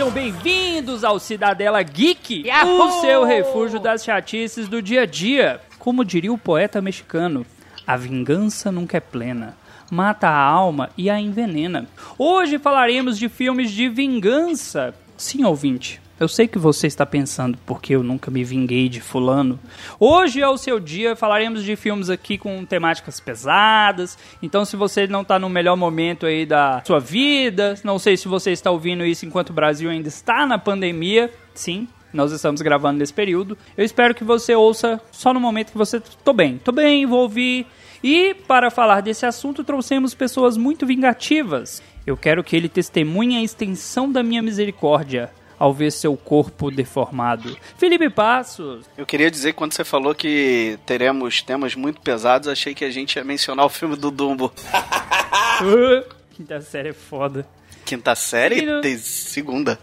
[0.00, 5.60] Sejam bem-vindos ao Cidadela Geek, o seu refúgio das chatices do dia a dia.
[5.78, 7.44] Como diria o poeta mexicano,
[7.86, 9.58] a vingança nunca é plena.
[9.90, 11.86] Mata a alma e a envenena.
[12.16, 14.94] Hoje falaremos de filmes de vingança.
[15.18, 19.58] Sim, ouvinte, eu sei que você está pensando porque eu nunca me vinguei de fulano.
[19.98, 24.18] Hoje é o seu dia, falaremos de filmes aqui com temáticas pesadas.
[24.42, 28.28] Então, se você não está no melhor momento aí da sua vida, não sei se
[28.28, 32.98] você está ouvindo isso enquanto o Brasil ainda está na pandemia, sim, nós estamos gravando
[32.98, 33.56] nesse período.
[33.74, 37.20] Eu espero que você ouça só no momento que você tô bem, tô bem, vou
[37.20, 37.66] ouvir.
[38.04, 41.82] E para falar desse assunto, trouxemos pessoas muito vingativas.
[42.06, 47.54] Eu quero que ele testemunhe a extensão da minha misericórdia ao ver seu corpo deformado.
[47.76, 48.86] Felipe Passos.
[48.96, 52.90] Eu queria dizer que quando você falou que teremos temas muito pesados, achei que a
[52.90, 54.50] gente ia mencionar o filme do Dumbo.
[56.32, 57.46] Quinta série é foda.
[57.84, 58.80] Quinta série?
[58.80, 59.78] Tem segunda.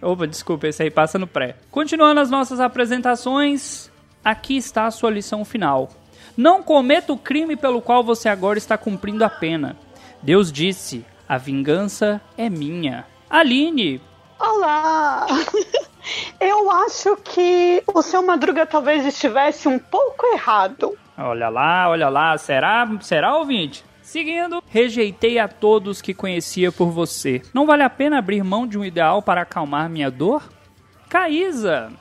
[0.00, 1.56] Opa, desculpa, esse aí passa no pré.
[1.70, 3.90] Continuando as nossas apresentações,
[4.24, 5.90] aqui está a sua lição final.
[6.34, 9.76] Não cometa o crime pelo qual você agora está cumprindo a pena.
[10.22, 13.04] Deus disse: a vingança é minha.
[13.28, 14.00] Aline,
[14.40, 15.26] Olá!
[16.40, 20.96] Eu acho que o seu Madruga talvez estivesse um pouco errado.
[21.18, 23.84] olha lá, olha lá, será, será ouvinte?
[24.00, 27.42] Seguindo, rejeitei a todos que conhecia por você.
[27.52, 30.50] Não vale a pena abrir mão de um ideal para acalmar minha dor?
[31.08, 31.92] Caísa,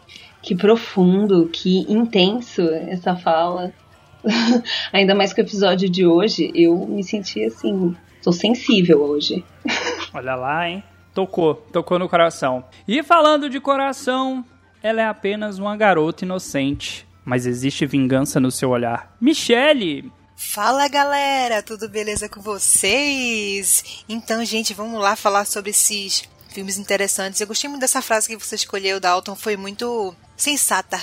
[0.42, 3.74] Que profundo, que intenso essa fala.
[4.94, 9.44] Ainda mais que o episódio de hoje, eu me senti assim, tô sensível hoje.
[10.14, 10.84] Olha lá, hein?
[11.14, 12.64] Tocou, tocou no coração.
[12.88, 14.46] E falando de coração,
[14.82, 17.08] ela é apenas uma garota inocente.
[17.26, 19.16] Mas existe vingança no seu olhar.
[19.20, 20.12] Michele!
[20.36, 24.04] Fala galera, tudo beleza com vocês?
[24.08, 27.42] Então, gente, vamos lá falar sobre esses filmes interessantes.
[27.42, 30.98] Eu gostei muito dessa frase que você escolheu, Dalton, foi muito sensata.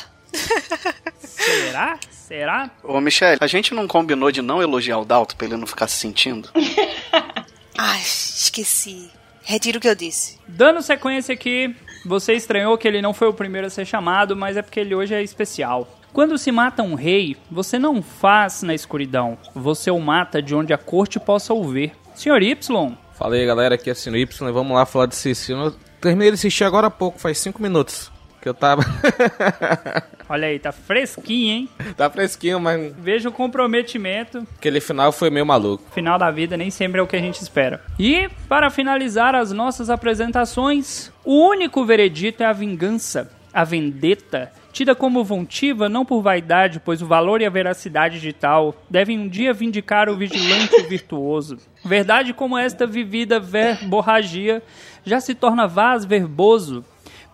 [1.19, 1.99] Será?
[2.11, 2.71] Será?
[2.83, 5.87] Ô, Michelle, a gente não combinou de não elogiar o Dalton pra ele não ficar
[5.87, 6.51] se sentindo?
[7.79, 9.11] Ai, esqueci.
[9.49, 10.41] Retiro o que eu disse.
[10.49, 11.73] Dando sequência aqui,
[12.05, 14.93] você estranhou que ele não foi o primeiro a ser chamado, mas é porque ele
[14.93, 15.87] hoje é especial.
[16.13, 20.73] Quando se mata um rei, você não faz na escuridão, você o mata de onde
[20.73, 21.93] a corte possa o ver.
[22.17, 25.53] Senhor Y, Fala aí galera, aqui é Sino Y, vamos lá falar desse.
[25.53, 28.11] Eu terminei de assistir agora há pouco, faz 5 minutos
[28.47, 28.85] que eu tava.
[30.29, 31.69] olha aí, tá fresquinho, hein?
[31.97, 35.83] tá fresquinho, mas Veja o comprometimento aquele final foi meio maluco.
[35.91, 37.83] final da vida nem sempre é o que a gente espera.
[37.99, 44.95] E, para finalizar as nossas apresentações, o único veredito é a vingança, a vendetta, tida
[44.95, 49.27] como vontiva não por vaidade, pois o valor e a veracidade de tal devem um
[49.29, 51.59] dia vindicar o vigilante virtuoso.
[51.85, 54.63] Verdade como esta vivida verborragia
[55.05, 56.85] já se torna vaz verboso.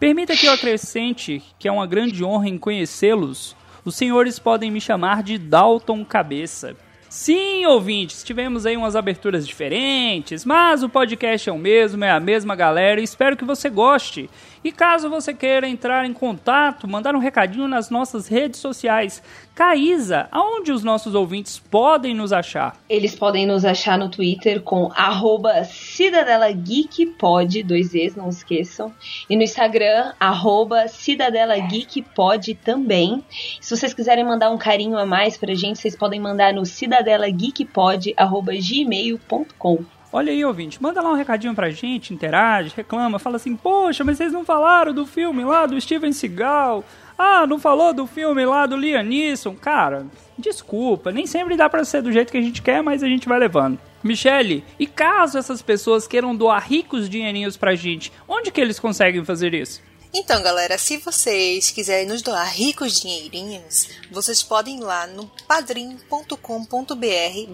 [0.02, 3.54] Permita que eu acrescente que é uma grande honra em conhecê-los.
[3.84, 6.74] Os senhores podem me chamar de Dalton Cabeça.
[7.08, 12.18] Sim, ouvintes, tivemos aí umas aberturas diferentes, mas o podcast é o mesmo, é a
[12.18, 14.28] mesma galera e espero que você goste.
[14.64, 19.22] E caso você queira entrar em contato, mandar um recadinho nas nossas redes sociais.
[19.54, 22.76] Caísa, aonde os nossos ouvintes podem nos achar?
[22.88, 28.92] Eles podem nos achar no Twitter com arroba Cidadela Geek Pod, dois Es, não esqueçam.
[29.28, 33.22] E no Instagram, arroba Cidadela Geek Pod também.
[33.60, 38.14] Se vocês quiserem mandar um carinho a mais pra gente, vocês podem mandar no cidadelageekpod,
[38.16, 39.84] arroba gmail.com.
[40.14, 44.19] Olha aí, ouvinte, manda lá um recadinho pra gente, interage, reclama, fala assim, poxa, mas
[44.19, 46.84] vocês não falaram do filme lá do Steven Seagal.
[47.24, 49.54] Ah, não falou do filme lá do Liam Neeson.
[49.54, 53.06] Cara, desculpa, nem sempre dá pra ser do jeito que a gente quer, mas a
[53.06, 53.78] gente vai levando.
[54.02, 59.24] Michele, e caso essas pessoas queiram doar ricos dinheirinhos pra gente, onde que eles conseguem
[59.24, 59.80] fazer isso?
[60.12, 66.36] Então, galera, se vocês quiserem nos doar ricos dinheirinhos, vocês podem ir lá no padrim.com.br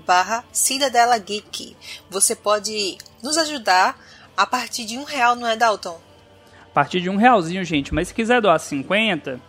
[0.06, 1.76] barra Cidadela Geek.
[2.08, 4.02] Você pode nos ajudar
[4.34, 6.00] a partir de um real, não é, Dalton?
[6.62, 9.47] A partir de um realzinho, gente, mas se quiser doar 50,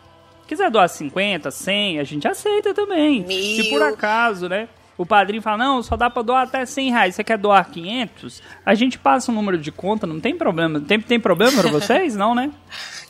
[0.50, 3.24] quiser doar 50, 100, a gente aceita também.
[3.24, 3.64] Mil.
[3.64, 4.68] Se por acaso, né?
[4.98, 7.16] O padrinho fala, não, só dá pra doar até 100 reais.
[7.16, 8.42] Você quer doar 500?
[8.66, 10.82] A gente passa um número de conta, não tem problema.
[10.82, 12.16] Tem, tem problema pra vocês?
[12.16, 12.52] Não, né?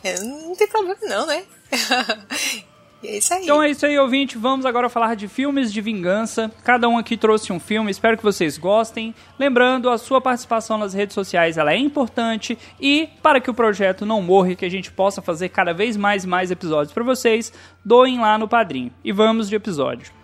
[0.01, 1.43] É, não tem problema não, né?
[3.03, 3.43] É isso aí.
[3.43, 4.37] Então é isso aí, ouvinte.
[4.37, 6.51] Vamos agora falar de filmes de vingança.
[6.63, 7.89] Cada um aqui trouxe um filme.
[7.89, 9.15] Espero que vocês gostem.
[9.37, 14.05] Lembrando, a sua participação nas redes sociais ela é importante e para que o projeto
[14.05, 17.03] não morra e que a gente possa fazer cada vez mais e mais episódios para
[17.03, 17.53] vocês,
[17.83, 18.91] doem lá no Padrim.
[19.03, 20.18] E vamos de episódio.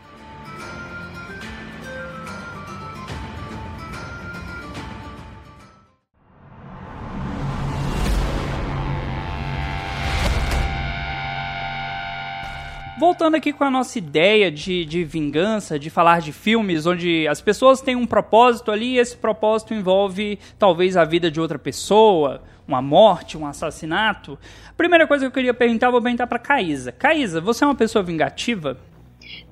[12.97, 17.41] Voltando aqui com a nossa ideia de, de vingança, de falar de filmes onde as
[17.41, 22.41] pessoas têm um propósito ali e esse propósito envolve talvez a vida de outra pessoa,
[22.65, 24.39] uma morte, um assassinato.
[24.69, 26.93] A primeira coisa que eu queria perguntar, eu vou perguntar pra Caísa.
[26.93, 28.77] Caísa, você é uma pessoa vingativa?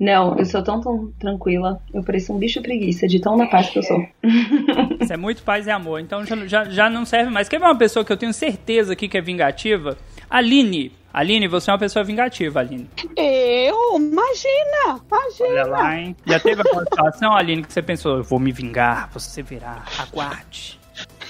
[0.00, 1.78] Não, eu sou tão, tão tranquila.
[1.92, 4.06] Eu pareço um bicho preguiça de tão da paz que eu sou.
[4.98, 7.46] Isso é muito paz e amor, então já, já, já não serve mais.
[7.46, 9.98] Quer ver uma pessoa que eu tenho certeza aqui que é vingativa?
[10.30, 11.03] Aline.
[11.14, 12.90] Aline, você é uma pessoa vingativa, Aline.
[13.16, 13.96] Eu?
[13.96, 15.00] Imagina!
[15.06, 15.48] Imagina!
[15.48, 16.16] Olha lá, hein?
[16.26, 20.80] Já teve alguma situação, Aline, que você pensou, eu vou me vingar, você verá, aguarde.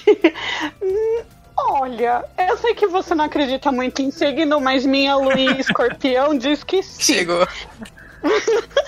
[1.57, 6.63] Olha, eu sei que você não acredita muito em signo, mas minha em escorpião diz
[6.63, 7.13] que sim.
[7.13, 7.47] Chegou.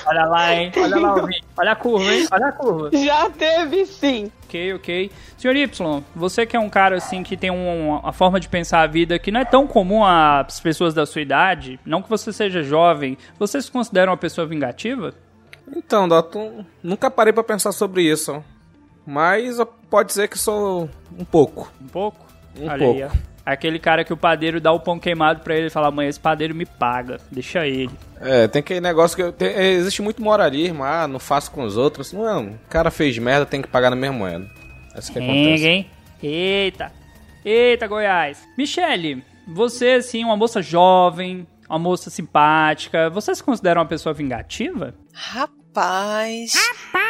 [0.06, 0.72] Olha lá, hein?
[0.78, 1.44] Olha lá, ouvinte.
[1.58, 2.28] Olha a curva, hein?
[2.32, 2.90] Olha a curva.
[2.94, 4.32] Já teve sim.
[4.46, 5.12] Ok, ok.
[5.38, 8.82] Senhor Y, você que é um cara assim que tem um- uma forma de pensar
[8.82, 12.32] a vida que não é tão comum às pessoas da sua idade, não que você
[12.32, 15.14] seja jovem, você se considera uma pessoa vingativa?
[15.76, 18.42] Então, Dalton, nunca parei pra pensar sobre isso.
[19.06, 19.58] Mas
[19.90, 21.72] pode dizer que sou um pouco.
[21.82, 22.26] Um pouco?
[22.58, 23.04] Um Olha pouco.
[23.04, 23.10] aí.
[23.50, 26.20] Aquele cara que o padeiro dá o pão queimado pra ele e fala, mãe, esse
[26.20, 27.90] padeiro me paga, deixa ele.
[28.20, 29.24] É, tem aquele negócio que.
[29.24, 32.12] eu- tem- é, existe muito moralismo, ah, não faço com os outros.
[32.12, 34.46] Não, o cara fez merda, tem que pagar na mesma moeda.
[34.94, 35.66] É isso que acontece.
[35.66, 35.90] hein?
[36.22, 36.92] Eita.
[37.46, 38.38] Eita, Goiás.
[38.58, 44.94] Michele, você, assim, uma moça jovem, uma moça simpática, você se considera uma pessoa vingativa?
[45.14, 46.54] Rapaz.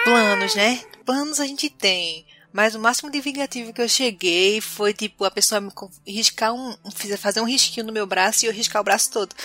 [0.03, 0.79] Planos, né?
[1.05, 2.25] Planos a gente tem.
[2.57, 5.71] Mas o máximo de vingativo que eu cheguei foi, tipo, a pessoa me
[6.07, 6.75] riscar um.
[7.15, 9.35] fazer um risquinho no meu braço e eu riscar o braço todo.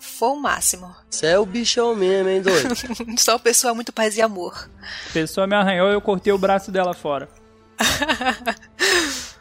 [0.00, 0.92] Foi o máximo.
[1.08, 2.74] Você é o bichão mesmo, hein, doido?
[3.22, 4.68] Sou uma pessoa muito paz e amor.
[5.10, 7.28] A pessoa me arranhou e eu cortei o braço dela fora.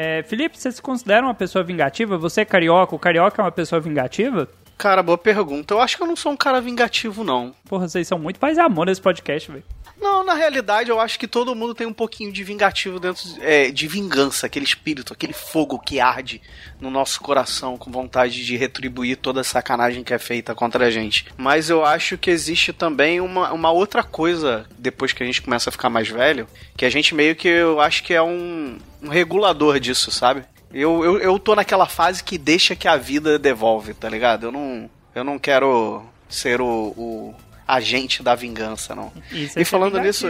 [0.00, 2.16] É, Felipe, você se considera uma pessoa vingativa?
[2.16, 2.94] Você é carioca?
[2.94, 4.48] O carioca é uma pessoa vingativa?
[4.78, 5.74] Cara, boa pergunta.
[5.74, 7.52] Eu acho que eu não sou um cara vingativo, não.
[7.68, 9.64] Porra, vocês são muito e amor nesse podcast, velho.
[10.00, 13.72] Não, na realidade, eu acho que todo mundo tem um pouquinho de vingativo dentro é,
[13.72, 16.40] de vingança, aquele espírito, aquele fogo que arde
[16.80, 20.90] no nosso coração com vontade de retribuir toda a sacanagem que é feita contra a
[20.90, 21.26] gente.
[21.36, 25.70] Mas eu acho que existe também uma, uma outra coisa depois que a gente começa
[25.70, 26.46] a ficar mais velho,
[26.76, 30.44] que a gente meio que eu acho que é um, um regulador disso, sabe?
[30.72, 34.46] Eu, eu, eu tô naquela fase que deixa que a vida devolve, tá ligado?
[34.46, 37.34] Eu não, eu não quero ser o, o
[37.66, 39.12] agente da vingança, não.
[39.30, 40.26] Isso E é falando nisso,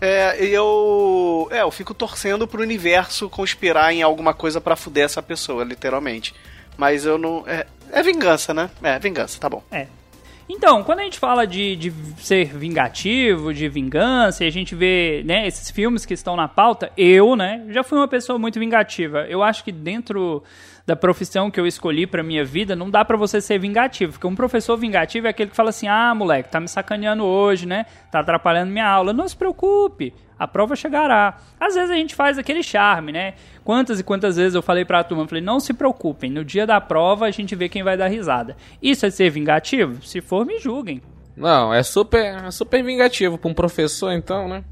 [0.00, 1.48] é, eu.
[1.50, 6.34] É, eu fico torcendo pro universo conspirar em alguma coisa pra fuder essa pessoa, literalmente.
[6.76, 7.44] Mas eu não.
[7.46, 8.70] É, é vingança, né?
[8.82, 9.62] É, vingança, tá bom.
[9.70, 9.86] É.
[10.48, 15.22] Então, quando a gente fala de, de ser vingativo, de vingança, e a gente vê
[15.24, 19.26] né, esses filmes que estão na pauta, eu, né, já fui uma pessoa muito vingativa.
[19.28, 20.42] Eu acho que dentro
[20.86, 24.12] da profissão que eu escolhi pra minha vida, não dá pra você ser vingativo.
[24.12, 27.66] Porque um professor vingativo é aquele que fala assim: ah, moleque, tá me sacaneando hoje,
[27.66, 27.86] né?
[28.10, 29.12] Tá atrapalhando minha aula.
[29.12, 31.38] Não se preocupe, a prova chegará.
[31.58, 33.34] Às vezes a gente faz aquele charme, né?
[33.62, 36.66] Quantas e quantas vezes eu falei pra turma, eu falei, não se preocupem, no dia
[36.66, 38.56] da prova a gente vê quem vai dar risada.
[38.82, 40.04] Isso é ser vingativo?
[40.04, 41.00] Se for, me julguem.
[41.36, 44.64] Não, é super, é super vingativo pra um professor, então, né?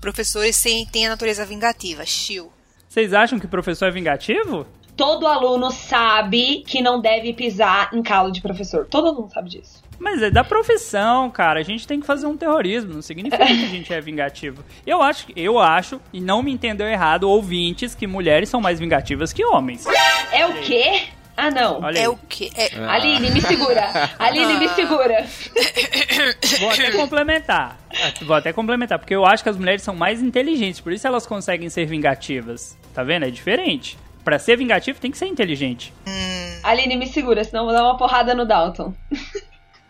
[0.00, 2.52] Professores têm, têm a natureza vingativa, chill.
[2.88, 4.66] Vocês acham que professor é vingativo?
[4.96, 8.86] Todo aluno sabe que não deve pisar em calo de professor.
[8.86, 9.82] Todo aluno sabe disso.
[9.98, 11.60] Mas é da profissão, cara.
[11.60, 12.94] A gente tem que fazer um terrorismo.
[12.94, 14.62] Não significa que a gente é vingativo.
[14.86, 19.32] Eu acho, eu acho, e não me entendeu errado, ouvintes, que mulheres são mais vingativas
[19.32, 19.86] que homens.
[20.32, 21.02] É o quê?
[21.36, 21.80] Ah, não.
[21.82, 22.08] Olha É aí.
[22.08, 22.50] o quê?
[22.54, 24.12] É, Aline, me segura.
[24.20, 25.24] Aline, me segura.
[26.60, 27.78] Vou até complementar.
[28.22, 31.26] Vou até complementar, porque eu acho que as mulheres são mais inteligentes, por isso elas
[31.26, 32.76] conseguem ser vingativas.
[32.94, 33.24] Tá vendo?
[33.24, 33.98] É diferente.
[34.24, 35.92] Pra ser vingativo tem que ser inteligente.
[36.62, 38.94] Aline, me segura, senão eu vou dar uma porrada no Dalton.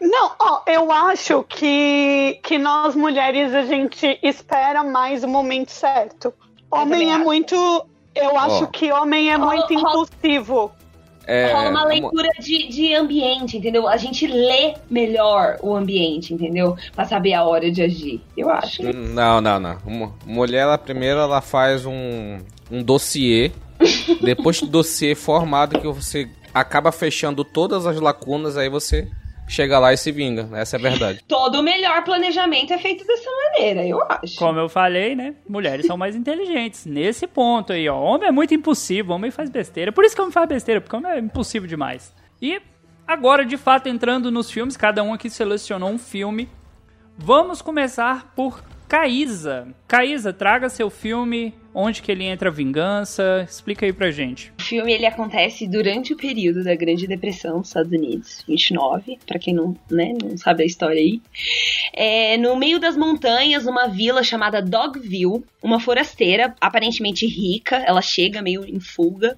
[0.00, 6.34] Não, ó, eu acho que, que nós mulheres a gente espera mais o momento certo.
[6.70, 7.54] Homem é muito.
[8.14, 8.66] Eu acho Ó.
[8.66, 10.72] que homem é muito impulsivo.
[11.26, 13.88] É, Rola uma uma- leitura de, de ambiente, entendeu?
[13.88, 16.76] A gente lê melhor o ambiente, entendeu?
[16.94, 18.20] Pra saber a hora de agir.
[18.36, 18.82] Eu acho.
[18.92, 19.78] Não, não, não.
[19.86, 22.38] Uma mulher, ela primeiro ela faz um,
[22.70, 23.52] um dossiê.
[24.22, 29.08] Depois do dossiê formado, que você acaba fechando todas as lacunas, aí você
[29.46, 30.48] chega lá e se vinga.
[30.54, 31.24] Essa é a verdade.
[31.26, 34.36] Todo o melhor planejamento é feito dessa maneira, eu acho.
[34.36, 35.34] Como eu falei, né?
[35.48, 36.86] Mulheres são mais inteligentes.
[36.86, 38.00] Nesse ponto aí, ó.
[38.00, 39.92] Homem é muito impossível, homem faz besteira.
[39.92, 42.14] Por isso que homem faz besteira, porque homem é impossível demais.
[42.40, 42.60] E
[43.06, 46.48] agora, de fato, entrando nos filmes, cada um aqui selecionou um filme.
[47.16, 49.68] Vamos começar por Caísa.
[49.86, 54.52] Caísa, traga seu filme, onde que ele entra vingança, explica aí pra gente.
[54.58, 59.38] O filme ele acontece durante o período da Grande Depressão dos Estados Unidos, 29, para
[59.38, 61.20] quem não, né, não sabe a história aí.
[61.92, 68.42] É, no meio das montanhas, numa vila chamada Dogville, uma forasteira, aparentemente rica, ela chega
[68.42, 69.36] meio em fuga.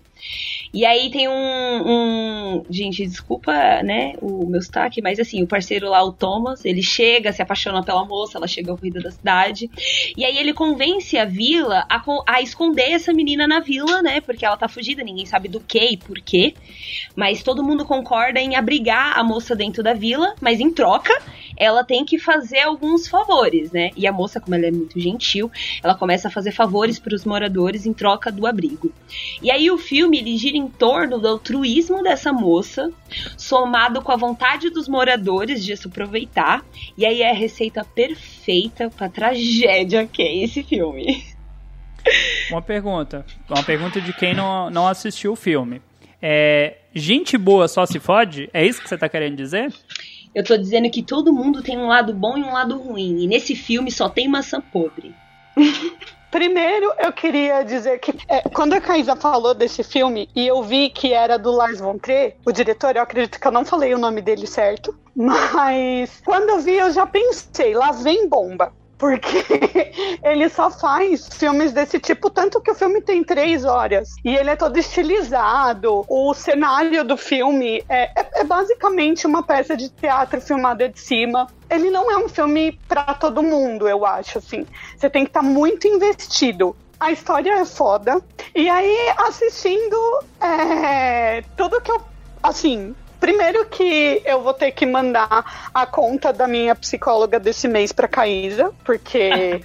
[0.72, 3.52] E aí tem um, um, Gente, desculpa,
[3.82, 7.82] né, o meu sotaque, mas assim, o parceiro lá, o Thomas, ele chega, se apaixona
[7.82, 9.70] pela moça, ela chega ao corrida da cidade.
[10.16, 14.20] E aí ele convence a vila a, a esconder essa menina na vila, né?
[14.20, 16.54] Porque ela tá fugida, ninguém sabe do que e por quê.
[17.14, 21.16] Mas todo mundo concorda em abrigar a moça dentro da vila, mas em troca,
[21.56, 23.90] ela tem que fazer alguns favores, né?
[23.96, 25.50] E a moça, como ela é muito gentil,
[25.82, 28.92] ela começa a fazer favores para os moradores em troca do abrigo.
[29.40, 32.90] E aí o filme ele gira em torno do altruísmo dessa moça,
[33.38, 36.64] somado com a vontade dos moradores de se aproveitar.
[36.98, 41.24] E aí é a receita perfeita para tragédia que é esse filme.
[42.50, 43.24] Uma pergunta.
[43.48, 45.82] Uma pergunta de quem não, não assistiu o filme.
[46.20, 48.48] É, gente boa só se fode?
[48.52, 49.72] É isso que você tá querendo dizer?
[50.34, 53.22] Eu tô dizendo que todo mundo tem um lado bom e um lado ruim.
[53.22, 55.14] E nesse filme só tem maçã podre.
[56.30, 60.90] Primeiro, eu queria dizer que é, quando a Caísa falou desse filme e eu vi
[60.90, 63.98] que era do Lars von Trier, o diretor, eu acredito que eu não falei o
[63.98, 69.44] nome dele certo, mas quando eu vi eu já pensei, lá vem bomba porque
[70.22, 74.50] ele só faz filmes desse tipo, tanto que o filme tem três horas e ele
[74.50, 76.04] é todo estilizado.
[76.08, 81.46] O cenário do filme é, é, é basicamente uma peça de teatro filmada de cima.
[81.68, 84.38] Ele não é um filme para todo mundo, eu acho.
[84.38, 86.74] Assim, você tem que estar tá muito investido.
[86.98, 88.22] A história é foda.
[88.54, 89.96] E aí, assistindo,
[90.40, 92.00] é, tudo que eu.
[92.42, 92.94] Assim,
[93.26, 98.06] Primeiro que eu vou ter que mandar a conta da minha psicóloga desse mês pra
[98.06, 99.60] Caísa, porque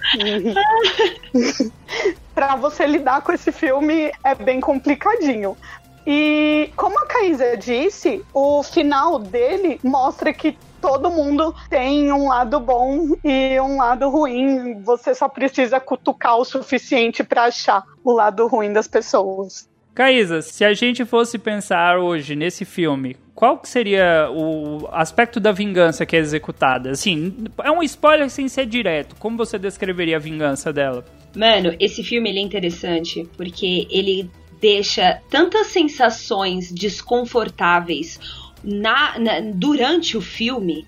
[2.34, 5.56] para você lidar com esse filme é bem complicadinho.
[6.04, 12.58] E como a Caísa disse, o final dele mostra que todo mundo tem um lado
[12.58, 14.82] bom e um lado ruim.
[14.82, 19.70] Você só precisa cutucar o suficiente para achar o lado ruim das pessoas.
[19.94, 25.50] Caísa, se a gente fosse pensar hoje nesse filme, qual que seria o aspecto da
[25.50, 26.92] vingança que é executada?
[26.92, 29.16] Assim, é um spoiler sem ser direto.
[29.16, 31.04] Como você descreveria a vingança dela?
[31.34, 34.30] Mano, esse filme ele é interessante porque ele
[34.60, 38.20] deixa tantas sensações desconfortáveis
[38.62, 40.86] na, na durante o filme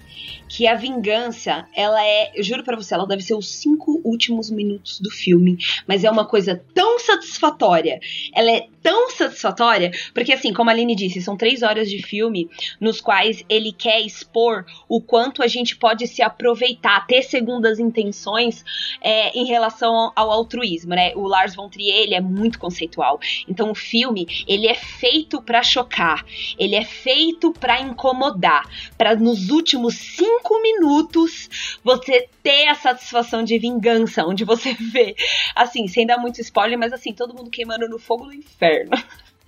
[0.55, 4.53] que a vingança, ela é, eu juro para você, ela deve ser os cinco últimos
[4.53, 7.99] minutos do filme, mas é uma coisa tão satisfatória.
[8.33, 12.49] Ela é tão satisfatória, porque assim, como a Aline disse, são três horas de filme
[12.81, 18.63] nos quais ele quer expor o quanto a gente pode se aproveitar, ter segundas intenções
[19.01, 21.13] é, em relação ao altruísmo, né?
[21.17, 23.19] O Lars von Trier, ele é muito conceitual.
[23.49, 26.25] Então o filme, ele é feito para chocar,
[26.57, 33.59] ele é feito para incomodar, para nos últimos cinco minutos você ter a satisfação de
[33.59, 35.15] vingança, onde você vê,
[35.55, 38.93] assim, sem dar muito spoiler, mas assim, todo mundo queimando no fogo do inferno.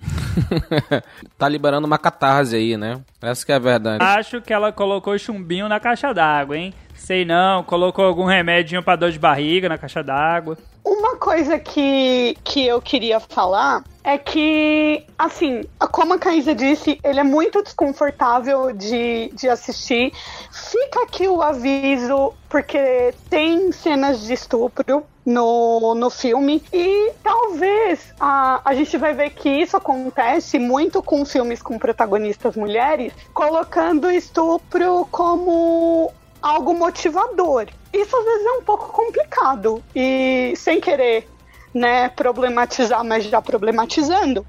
[1.37, 3.01] tá liberando uma catarse aí, né?
[3.21, 4.03] Essa que é a verdade.
[4.03, 6.73] Acho que ela colocou chumbinho na caixa d'água, hein?
[6.95, 10.57] Sei não, colocou algum remedinho pra dor de barriga na caixa d'água.
[10.83, 17.19] Uma coisa que, que eu queria falar é que, assim, como a Caísa disse, ele
[17.19, 20.13] é muito desconfortável de, de assistir.
[20.51, 26.63] Fica aqui o aviso, porque tem cenas de estupro no, no filme.
[26.71, 32.55] E talvez a, a gente vai ver que isso acontece muito com filmes com protagonistas
[32.55, 37.67] mulheres, colocando estupro como algo motivador.
[37.91, 41.27] Isso às vezes é um pouco complicado e sem querer,
[41.73, 44.45] né, problematizar, mas já problematizando,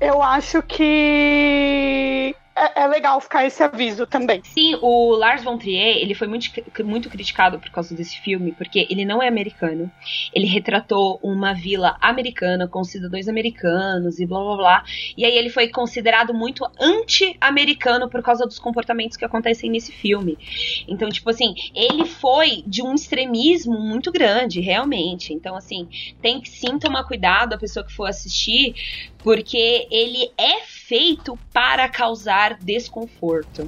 [0.00, 4.40] eu acho que é, é, legal ficar esse aviso também.
[4.44, 6.50] Sim, o Lars von Trier, ele foi muito,
[6.84, 9.90] muito criticado por causa desse filme, porque ele não é americano.
[10.32, 14.84] Ele retratou uma vila americana com cidadãos americanos e blá blá blá.
[15.16, 20.38] E aí ele foi considerado muito anti-americano por causa dos comportamentos que acontecem nesse filme.
[20.86, 25.32] Então, tipo assim, ele foi de um extremismo muito grande, realmente.
[25.32, 25.88] Então, assim,
[26.22, 28.74] tem que sim tomar cuidado a pessoa que for assistir,
[29.24, 33.66] porque ele é feito para causar desconforto.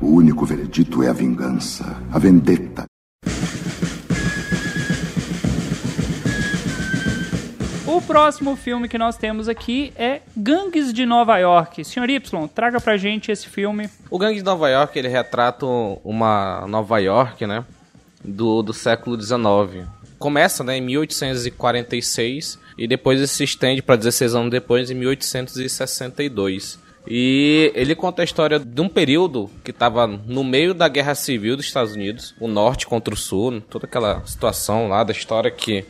[0.00, 2.86] O único veredito é a vingança, a vendetta.
[7.94, 11.84] O próximo filme que nós temos aqui é Gangues de Nova York.
[11.84, 13.88] Senhor Y, traga pra gente esse filme.
[14.10, 17.64] O Gangue de Nova York, ele retrata uma Nova York, né?
[18.24, 19.86] Do, do século XIX.
[20.18, 26.80] Começa, né, em 1846 e depois se estende para 16 anos depois, em 1862.
[27.06, 31.56] E ele conta a história de um período que estava no meio da Guerra Civil
[31.56, 35.84] dos Estados Unidos, o norte contra o sul, toda aquela situação lá da história que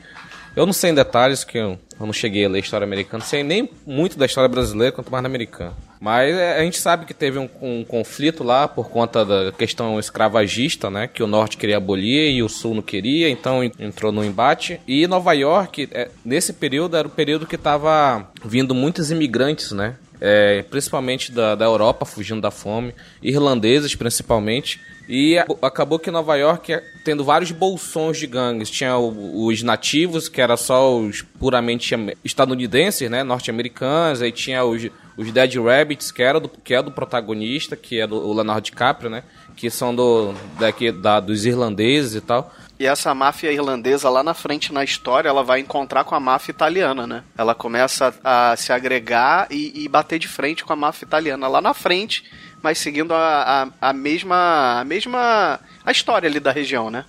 [0.57, 3.29] eu não sei em detalhes, que eu, eu não cheguei a ler história americana, não
[3.29, 5.75] sei nem muito da história brasileira, quanto mais da americana.
[6.01, 9.99] Mas é, a gente sabe que teve um, um, conflito lá por conta da questão
[9.99, 11.09] escravagista, né?
[11.09, 14.79] Que o norte queria abolir e o sul não queria, então entrou no embate.
[14.87, 19.97] E Nova York, é, nesse período, era o período que estava vindo muitos imigrantes, né?
[20.21, 24.81] É, principalmente da, da Europa, fugindo da fome, irlandeses principalmente.
[25.09, 30.41] E acabou que Nova York, é tendo vários bolsões de gangues, tinha os nativos, que
[30.41, 31.95] era só os puramente
[32.25, 36.91] estadunidenses, né, norte-americanos, aí tinha os, os Dead Rabbits, que era do, que é do
[36.91, 39.23] protagonista, que é do Leonardo DiCaprio, né,
[39.55, 42.51] que são do daqui da, dos irlandeses e tal.
[42.79, 46.51] E essa máfia irlandesa lá na frente na história, ela vai encontrar com a máfia
[46.51, 47.23] italiana, né?
[47.39, 51.61] Ela começa a, se agregar e, e bater de frente com a máfia italiana lá
[51.61, 52.25] na frente
[52.65, 57.05] mas seguindo a, a, a mesma a mesma a história ali da região, né?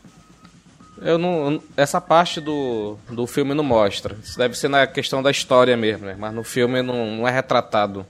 [1.02, 1.64] Eu não.
[1.78, 4.18] Essa parte do, do filme não mostra.
[4.22, 6.16] Isso deve ser na questão da história mesmo, né?
[6.20, 8.06] Mas no filme não, não é retratado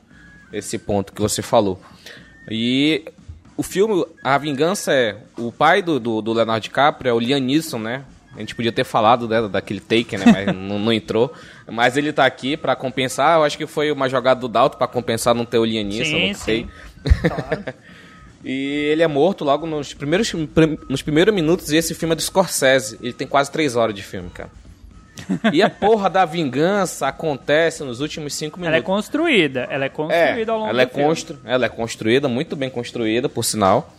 [0.51, 1.79] esse ponto que você falou.
[2.49, 3.05] E
[3.55, 5.15] o filme, a vingança é.
[5.37, 8.05] O pai do, do, do Leonardo DiCaprio é o Liam Neeson, né?
[8.35, 10.25] A gente podia ter falado né, daquele take, né?
[10.25, 11.31] Mas não, não, entrou.
[11.67, 13.37] Mas ele tá aqui para compensar.
[13.37, 16.05] Eu acho que foi uma jogada do Dalton para compensar não ter o Liam Neeson,
[16.05, 16.63] sim, não sei.
[16.63, 16.69] Sim.
[17.21, 17.63] Claro.
[18.43, 20.31] e ele é morto logo nos primeiros,
[20.89, 22.97] nos primeiros minutos e esse filme é do Scorsese.
[23.01, 24.49] Ele tem quase três horas de filme, cara.
[25.51, 28.75] E a porra da vingança acontece nos últimos cinco minutos.
[28.75, 30.85] Ela é construída, ela é construída é, ao longo ela é.
[30.85, 31.37] Constru...
[31.45, 33.93] Ela é construída, muito bem construída, por sinal.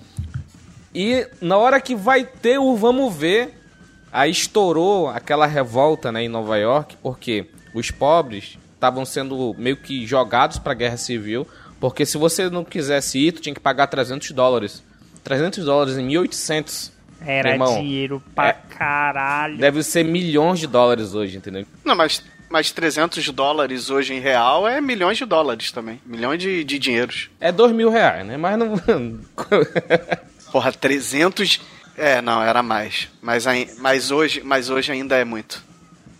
[0.94, 3.58] E na hora que vai ter o vamos ver,
[4.12, 10.06] aí estourou aquela revolta né, em Nova York, porque os pobres estavam sendo meio que
[10.06, 11.46] jogados para a guerra civil
[11.80, 14.82] porque se você não quisesse ir, tu tinha que pagar 300 dólares.
[15.24, 16.92] 300 dólares em 1800.
[17.20, 19.58] Era irmão, dinheiro pra é, caralho.
[19.58, 21.66] Deve ser milhões de dólares hoje, entendeu?
[21.84, 26.00] Não, mas, mas 300 dólares hoje em real é milhões de dólares também.
[26.06, 27.30] Milhões de, de dinheiros.
[27.40, 28.36] É 2 mil reais, né?
[28.36, 28.76] Mas não.
[30.52, 31.60] Porra, 300.
[31.96, 33.08] É, não, era mais.
[33.22, 33.46] Mas,
[33.78, 35.64] mas, hoje, mas hoje ainda é muito.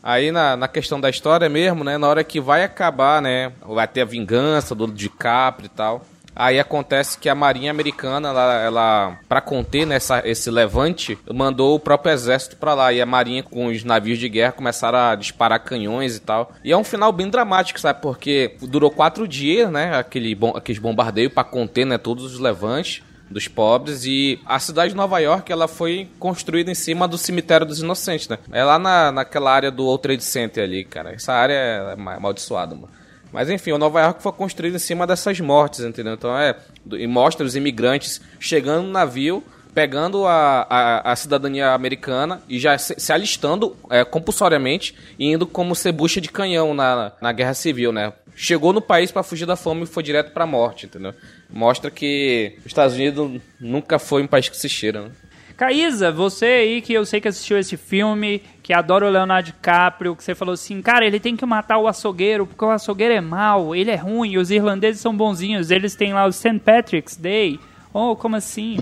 [0.07, 1.99] Aí na, na questão da história mesmo, né?
[1.99, 3.51] Na hora que vai acabar, né?
[3.61, 6.07] Vai ter a vingança do DiCaprio e tal.
[6.33, 11.81] Aí acontece que a Marinha Americana, ela, ela para conter nessa, esse levante, mandou o
[11.81, 12.93] próprio exército para lá.
[12.93, 16.53] E a Marinha, com os navios de guerra, começaram a disparar canhões e tal.
[16.63, 18.01] E é um final bem dramático, sabe?
[18.01, 19.97] Porque durou quatro dias, né?
[19.97, 24.91] Aquele bom, aqueles bombardeios para conter né, todos os levantes dos pobres e a cidade
[24.91, 28.39] de Nova York ela foi construída em cima do cemitério dos inocentes, né?
[28.53, 31.13] É lá na, naquela área do World Trade Center ali, cara.
[31.13, 32.89] Essa área é amaldiçoada, mano.
[33.33, 36.15] Mas enfim, o Nova York foi construído em cima dessas mortes, entendeu?
[36.15, 36.57] Então é.
[36.93, 39.43] E mostra os imigrantes chegando no navio,
[39.75, 45.47] pegando a, a, a cidadania americana e já se, se alistando é, compulsoriamente e indo
[45.47, 48.13] como ser bucha de canhão na, na guerra civil, né?
[48.37, 51.15] Chegou no país para fugir da fome e foi direto pra morte, entendeu?
[51.49, 55.11] mostra que os Estados Unidos nunca foi um país que se cheira, né?
[55.57, 60.15] Caísa, você aí que eu sei que assistiu esse filme, que adora o Leonardo DiCaprio,
[60.15, 63.23] que você falou assim, cara, ele tem que matar o açougueiro, porque o açougueiro é
[63.23, 66.59] mau, ele é ruim, os irlandeses são bonzinhos, eles têm lá o St.
[66.59, 67.59] Patrick's Day.
[67.91, 68.77] Oh, como assim?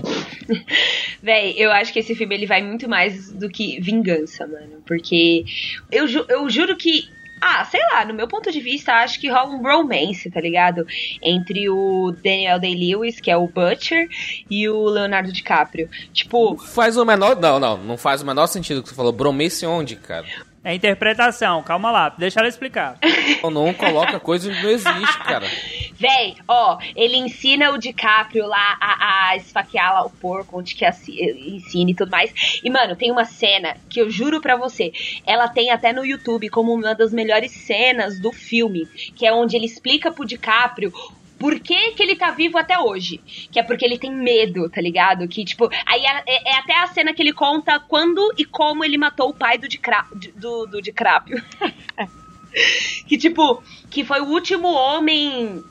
[1.23, 4.83] Véi, eu acho que esse filme ele vai muito mais do que vingança, mano.
[4.85, 5.45] Porque
[5.89, 7.07] eu, ju eu juro que
[7.47, 10.83] ah, sei lá, no meu ponto de vista, acho que rola um romance, tá ligado?
[11.21, 14.09] Entre o Daniel Day-Lewis, que é o Butcher,
[14.49, 15.87] e o Leonardo DiCaprio.
[16.11, 16.57] Tipo.
[16.57, 17.35] Faz o menor.
[17.39, 19.11] Não, não, não faz o menor sentido que você falou.
[19.11, 20.25] Bromance onde, cara?
[20.65, 22.97] É interpretação, calma lá, deixa ela explicar.
[23.43, 25.45] Não, não coloca coisa que não existe, cara.
[25.93, 30.83] Véi, ó, ele ensina o DiCaprio lá a, a esfaquear lá o porco, onde que
[30.83, 32.59] ensina e tudo mais.
[32.63, 34.91] E, mano, tem uma cena que eu juro pra você,
[35.23, 39.55] ela tem até no YouTube como uma das melhores cenas do filme, que é onde
[39.55, 40.91] ele explica pro DiCaprio
[41.37, 43.19] por que, que ele tá vivo até hoje.
[43.51, 45.27] Que é porque ele tem medo, tá ligado?
[45.27, 48.83] Que, tipo, aí é, é, é até a cena que ele conta quando e como
[48.83, 51.43] ele matou o pai do, Dicra, do, do DiCaprio.
[53.07, 55.63] que, tipo, que foi o último homem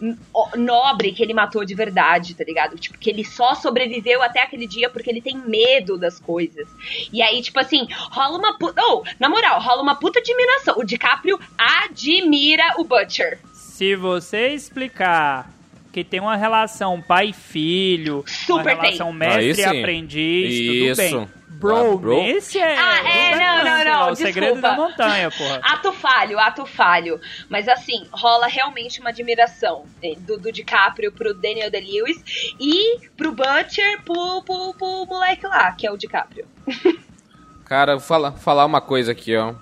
[0.57, 2.79] nobre que ele matou de verdade, tá ligado?
[2.79, 6.69] Tipo, que ele só sobreviveu até aquele dia porque ele tem medo das coisas.
[7.13, 8.83] E aí, tipo assim, rola uma puta.
[8.83, 10.77] Oh, na moral, rola uma puta admiração.
[10.79, 13.39] O DiCaprio admira o Butcher.
[13.75, 15.51] Se você explicar
[15.93, 19.17] que tem uma relação pai-filho, uma Super relação tem.
[19.19, 19.81] mestre e Aí sim.
[19.81, 20.95] aprendiz, Isso.
[20.95, 21.29] tudo bem.
[21.49, 22.23] Bro, Ah, bro.
[22.23, 22.79] esse é.
[22.79, 25.61] Ah, é, não, não, não, é O segredo da montanha, porra.
[25.61, 27.21] Ato falho, ato falho.
[27.49, 33.33] Mas assim, rola realmente uma admiração eh, do, do DiCaprio pro Daniel Day-Lewis e pro
[33.33, 36.47] Butcher pro, pro, pro moleque lá, que é o DiCaprio.
[37.65, 39.53] Cara, vou falar, falar uma coisa aqui, ó.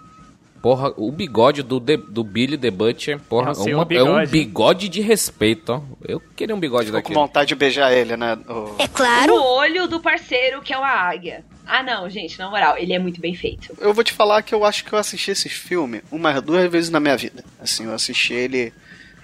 [0.62, 4.88] Porra, o bigode do, The- do Billy the Butcher, porra, É uma- é um bigode
[4.88, 5.83] de respeito, ó.
[6.09, 7.18] Eu queria um bigode Ficou com daquele.
[7.18, 8.38] vontade de beijar ele, né?
[8.48, 9.35] O- É claro.
[9.35, 11.44] O olho do parceiro, que é uma águia.
[11.66, 13.75] Ah, não, gente, na moral, ele é muito bem feito.
[13.81, 16.90] Eu vou te falar que eu acho que eu assisti esse filme umas duas vezes
[16.90, 17.44] na minha vida.
[17.61, 18.72] Assim, eu assisti ele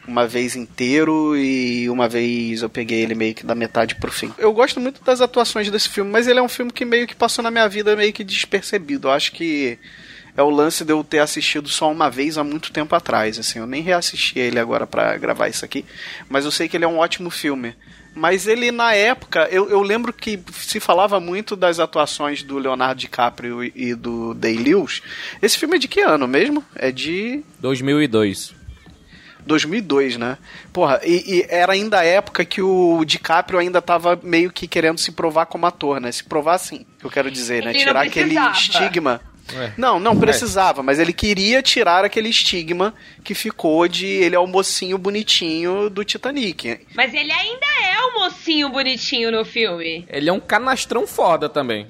[0.09, 4.33] uma vez inteiro e uma vez eu peguei ele meio que da metade pro fim.
[4.39, 7.15] Eu gosto muito das atuações desse filme, mas ele é um filme que meio que
[7.15, 9.07] passou na minha vida meio que despercebido.
[9.09, 9.79] Eu acho que
[10.39, 13.59] é o lance de eu ter assistido só uma vez há muito tempo atrás, assim.
[13.59, 15.85] Eu nem reassisti ele agora pra gravar isso aqui,
[16.29, 17.75] mas eu sei que ele é um ótimo filme.
[18.15, 23.01] Mas ele, na época, eu, eu lembro que se falava muito das atuações do Leonardo
[23.01, 25.03] DiCaprio e, do Day-Lewis.
[25.43, 26.65] Esse filme é de que ano mesmo?
[26.77, 28.55] É de 2002.
[29.45, 30.39] 2002, né?
[30.73, 34.99] Porra, e, e era ainda a época que o DiCaprio ainda tava meio que querendo
[34.99, 36.13] se provar como ator, né?
[36.13, 37.71] Se provar assim, que eu quero dizer, né?
[37.71, 39.21] Ele Tirar aquele estigma.
[39.55, 39.73] Ué.
[39.77, 44.47] Não, não precisava, mas ele queria tirar aquele estigma que ficou de ele é o
[44.47, 46.81] mocinho bonitinho do Titanic.
[46.95, 50.07] Mas ele ainda é o mocinho bonitinho no filme.
[50.09, 51.87] Ele é um canastrão foda também.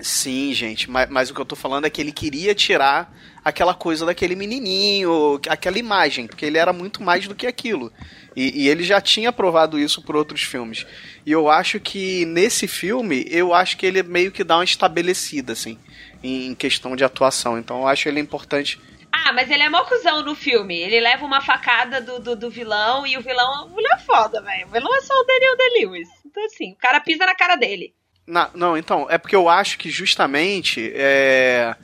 [0.00, 3.74] Sim, gente, mas, mas o que eu tô falando é que ele queria tirar aquela
[3.74, 7.92] coisa daquele menininho, aquela imagem, porque ele era muito mais do que aquilo.
[8.36, 10.86] E, e ele já tinha provado isso por outros filmes.
[11.26, 15.52] E eu acho que nesse filme, eu acho que ele meio que dá uma estabelecida,
[15.52, 15.78] assim,
[16.22, 17.58] em questão de atuação.
[17.58, 18.80] Então eu acho ele importante.
[19.12, 20.76] Ah, mas ele é mó cuzão no filme.
[20.78, 24.40] Ele leva uma facada do, do, do vilão e o vilão, o vilão é foda,
[24.40, 24.66] velho.
[24.68, 26.08] O vilão é só o Daniel Day-Lewis.
[26.24, 27.92] Então, assim, o cara pisa na cara dele.
[28.26, 31.74] Na- não, então, é porque eu acho que justamente é,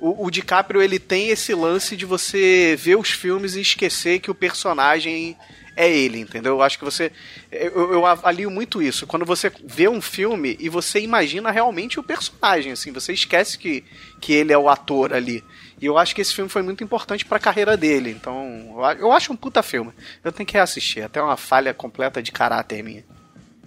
[0.00, 4.30] o, o DiCaprio ele tem esse lance de você ver os filmes e esquecer que
[4.30, 5.36] o personagem
[5.76, 6.54] é ele, entendeu?
[6.54, 7.12] Eu acho que você.
[7.52, 9.06] Eu, eu avalio muito isso.
[9.06, 13.84] Quando você vê um filme e você imagina realmente o personagem, assim, você esquece que,
[14.20, 15.44] que ele é o ator ali.
[15.80, 18.10] E eu acho que esse filme foi muito importante pra carreira dele.
[18.10, 19.92] Então, eu a- eu acho um puta filme.
[20.24, 21.04] Eu tenho que reassistir.
[21.04, 23.04] Até uma falha completa de caráter minha.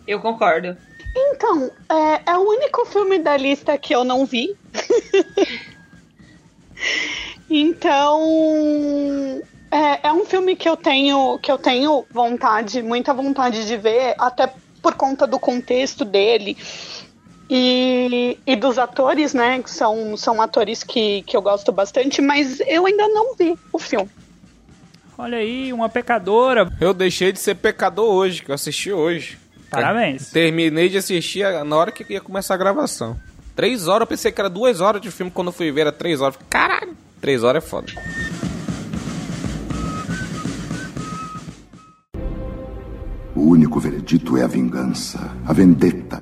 [0.05, 0.75] Eu concordo.
[1.15, 4.53] Então, é, é o único filme da lista que eu não vi.
[7.49, 9.41] então,
[9.71, 14.15] é, é um filme que eu tenho que eu tenho vontade, muita vontade de ver,
[14.17, 16.57] até por conta do contexto dele
[17.49, 19.61] e, e dos atores, né?
[19.61, 23.77] Que são, são atores que, que eu gosto bastante, mas eu ainda não vi o
[23.77, 24.09] filme.
[25.17, 26.71] Olha aí, uma pecadora.
[26.79, 29.37] Eu deixei de ser pecador hoje, que eu assisti hoje.
[29.69, 30.31] Parabéns.
[30.31, 33.19] Terminei de assistir na hora que ia começar a gravação.
[33.61, 35.91] Três horas, eu pensei que era duas horas de filme, quando eu fui ver era
[35.91, 36.35] três horas.
[36.49, 37.93] Caralho, três horas é foda.
[43.35, 46.21] O único veredito é a vingança, a vendetta.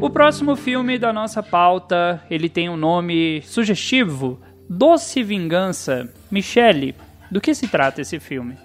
[0.00, 6.12] O próximo filme da nossa pauta, ele tem um nome sugestivo, Doce Vingança.
[6.28, 6.96] Michele,
[7.30, 8.58] do que se trata esse filme?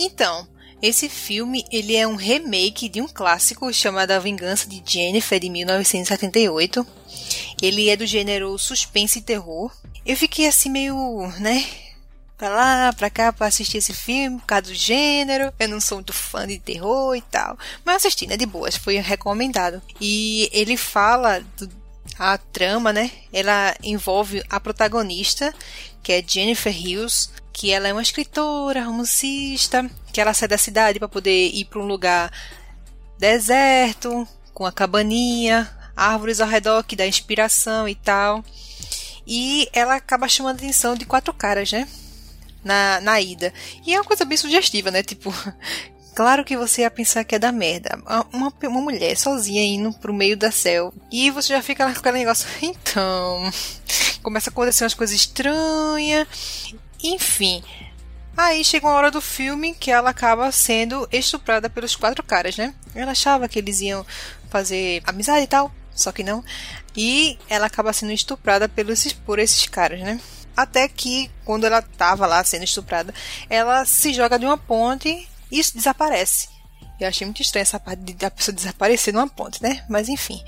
[0.00, 0.46] Então,
[0.82, 5.48] esse filme ele é um remake de um clássico chamado A Vingança de Jennifer de
[5.48, 6.86] 1978.
[7.62, 9.72] Ele é do gênero suspense e terror.
[10.04, 11.64] Eu fiquei assim meio, né,
[12.36, 15.52] pra lá, pra cá pra assistir esse filme por causa do gênero.
[15.58, 18.96] Eu não sou muito fã de terror e tal, mas assisti, né, de boas, foi
[18.96, 19.80] recomendado.
[20.00, 21.84] E ele fala do
[22.18, 23.10] a trama, né?
[23.32, 25.54] Ela envolve a protagonista,
[26.02, 30.98] que é Jennifer Hills, que ela é uma escritora, romancista, que ela sai da cidade
[30.98, 32.30] para poder ir para um lugar
[33.16, 38.44] deserto, com a cabaninha, árvores ao redor que dá inspiração e tal.
[39.24, 41.88] E ela acaba chamando a atenção de quatro caras, né?
[42.64, 43.54] Na, na ida.
[43.86, 45.02] E é uma coisa bem sugestiva, né?
[45.02, 45.32] Tipo,
[46.14, 47.98] Claro que você ia pensar que é da merda.
[48.32, 50.94] Uma, uma mulher sozinha indo pro meio da céu.
[51.10, 52.48] E você já fica com aquele negócio.
[52.62, 53.50] Então.
[54.22, 56.26] Começa a acontecer umas coisas estranhas.
[57.04, 57.62] Enfim.
[58.34, 62.74] Aí chega uma hora do filme que ela acaba sendo estuprada pelos quatro caras, né?
[62.94, 64.04] Ela achava que eles iam
[64.48, 65.70] fazer amizade e tal.
[65.94, 66.42] só que não.
[66.96, 70.18] E ela acaba sendo estuprada pelos, por esses caras, né?
[70.56, 73.12] Até que, quando ela tava lá sendo estuprada,
[73.50, 76.48] ela se joga de uma ponte e desaparece.
[76.98, 79.84] Eu achei muito estranho essa parte de a pessoa desaparecer numa ponte, né?
[79.88, 80.42] Mas enfim,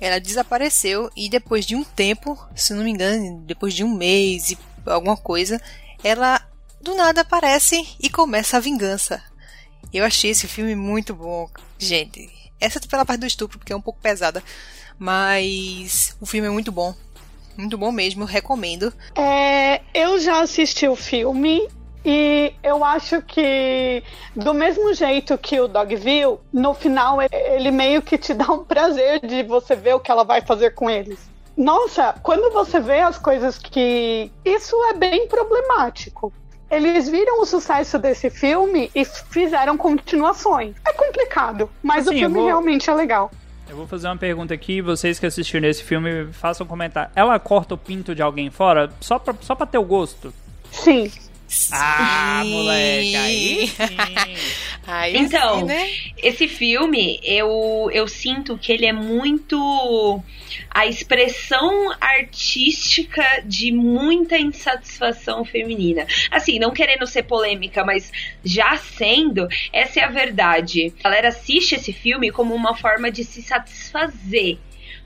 [0.00, 4.50] ela desapareceu e depois de um tempo, se não me engano, depois de um mês
[4.50, 5.60] e alguma coisa,
[6.02, 6.40] ela
[6.80, 9.22] do nada aparece e começa a vingança.
[9.92, 12.30] Eu achei esse filme muito bom, gente.
[12.60, 14.42] Essa pela parte do estupro, porque é um pouco pesada,
[14.98, 16.94] mas o filme é muito bom.
[17.56, 18.92] Muito bom mesmo, recomendo.
[19.14, 21.68] É, eu já assisti o filme
[22.04, 24.02] e eu acho que,
[24.34, 29.20] do mesmo jeito que o Dogville, no final ele meio que te dá um prazer
[29.20, 31.18] de você ver o que ela vai fazer com eles.
[31.60, 34.32] Nossa, quando você vê as coisas que.
[34.44, 36.32] Isso é bem problemático.
[36.70, 40.74] Eles viram o sucesso desse filme e fizeram continuações.
[40.86, 43.30] É complicado, mas Assim, o filme vou- realmente é legal.
[43.68, 47.10] Eu vou fazer uma pergunta aqui, vocês que assistiram esse filme, façam um comentário.
[47.14, 50.32] Ela corta o pinto de alguém fora só pra, só pra ter o gosto?
[50.72, 51.10] Sim.
[51.72, 53.72] Ah, moleque, aí.
[54.86, 55.90] Aí Então, sim, né?
[56.16, 60.22] esse filme, eu, eu sinto que ele é muito
[60.70, 66.06] a expressão artística de muita insatisfação feminina.
[66.30, 68.10] Assim, não querendo ser polêmica, mas
[68.44, 70.92] já sendo, essa é a verdade.
[71.00, 74.58] A galera assiste esse filme como uma forma de se satisfazer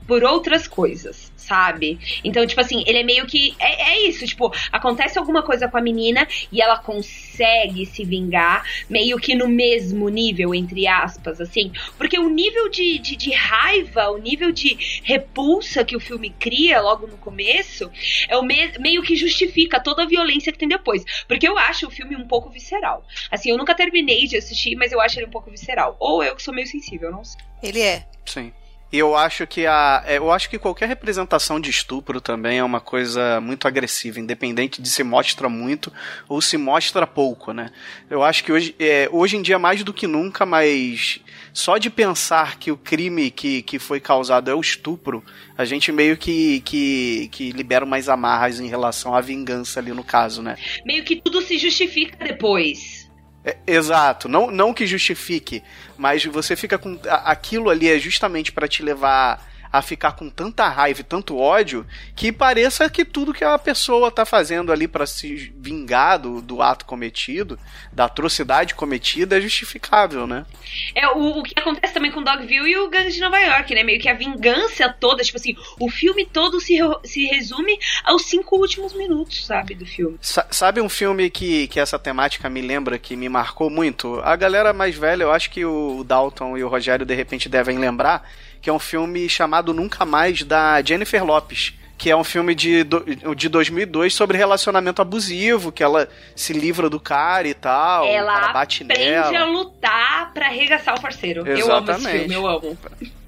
[0.07, 1.99] por outras coisas, sabe?
[2.23, 3.55] Então, tipo assim, ele é meio que.
[3.59, 8.63] É, é isso, tipo, acontece alguma coisa com a menina e ela consegue se vingar,
[8.89, 11.71] meio que no mesmo nível, entre aspas, assim.
[11.97, 16.81] Porque o nível de, de, de raiva, o nível de repulsa que o filme cria
[16.81, 17.89] logo no começo,
[18.27, 21.03] é o me- meio que justifica toda a violência que tem depois.
[21.27, 23.03] Porque eu acho o filme um pouco visceral.
[23.31, 25.95] Assim, eu nunca terminei de assistir, mas eu acho ele um pouco visceral.
[25.99, 27.41] Ou eu que sou meio sensível, não sei.
[27.63, 28.05] Ele é.
[28.25, 28.51] Sim.
[28.91, 30.03] E eu acho que a.
[30.05, 34.81] é, Eu acho que qualquer representação de estupro também é uma coisa muito agressiva, independente
[34.81, 35.91] de se mostra muito
[36.29, 37.71] ou se mostra pouco, né?
[38.09, 41.19] Eu acho que hoje, é, hoje em dia, mais do que nunca, mas
[41.51, 45.23] só de pensar que o crime que, que foi causado é o estupro,
[45.57, 50.03] a gente meio que, que, que libera mais amarras em relação à vingança ali no
[50.03, 50.57] caso, né?
[50.85, 53.04] Meio que tudo se justifica depois.
[53.45, 55.63] É, exato, não, não que justifique,
[55.95, 56.99] mas você fica com.
[57.07, 59.39] Aquilo ali é justamente pra te levar
[59.77, 61.85] a ficar com tanta raiva e tanto ódio
[62.15, 66.61] que pareça que tudo que a pessoa tá fazendo ali pra se vingar do, do
[66.61, 67.57] ato cometido,
[67.91, 70.45] da atrocidade cometida, é justificável, né?
[70.93, 73.83] É o, o que acontece também com Dogville e o Gangue de Nova York, né?
[73.83, 78.57] Meio que a vingança toda, tipo assim, o filme todo se, se resume aos cinco
[78.57, 80.17] últimos minutos, sabe, do filme.
[80.21, 84.19] Sa- sabe um filme que, que essa temática me lembra, que me marcou muito?
[84.23, 87.77] A galera mais velha, eu acho que o Dalton e o Rogério de repente devem
[87.77, 88.29] lembrar,
[88.65, 91.75] que é um filme chamado Nunca Mais, da Jennifer Lopes.
[91.99, 96.89] Que é um filme de, do- de 2002 sobre relacionamento abusivo, que ela se livra
[96.89, 99.39] do cara e tal, o cara Ela bate aprende nela.
[99.39, 101.41] a lutar pra arregaçar o parceiro.
[101.41, 102.19] Eu amo esse Exatamente.
[102.21, 102.77] filme, eu amo.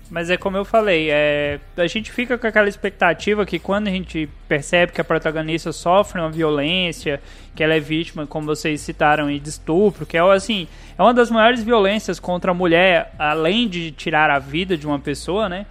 [0.09, 3.91] Mas é como eu falei, é, a gente fica com aquela expectativa que quando a
[3.91, 7.21] gente percebe que a protagonista sofre uma violência,
[7.53, 10.67] que ela é vítima, como vocês citaram, de estupro, que é assim,
[10.97, 14.97] é uma das maiores violências contra a mulher, além de tirar a vida de uma
[14.99, 15.65] pessoa, né?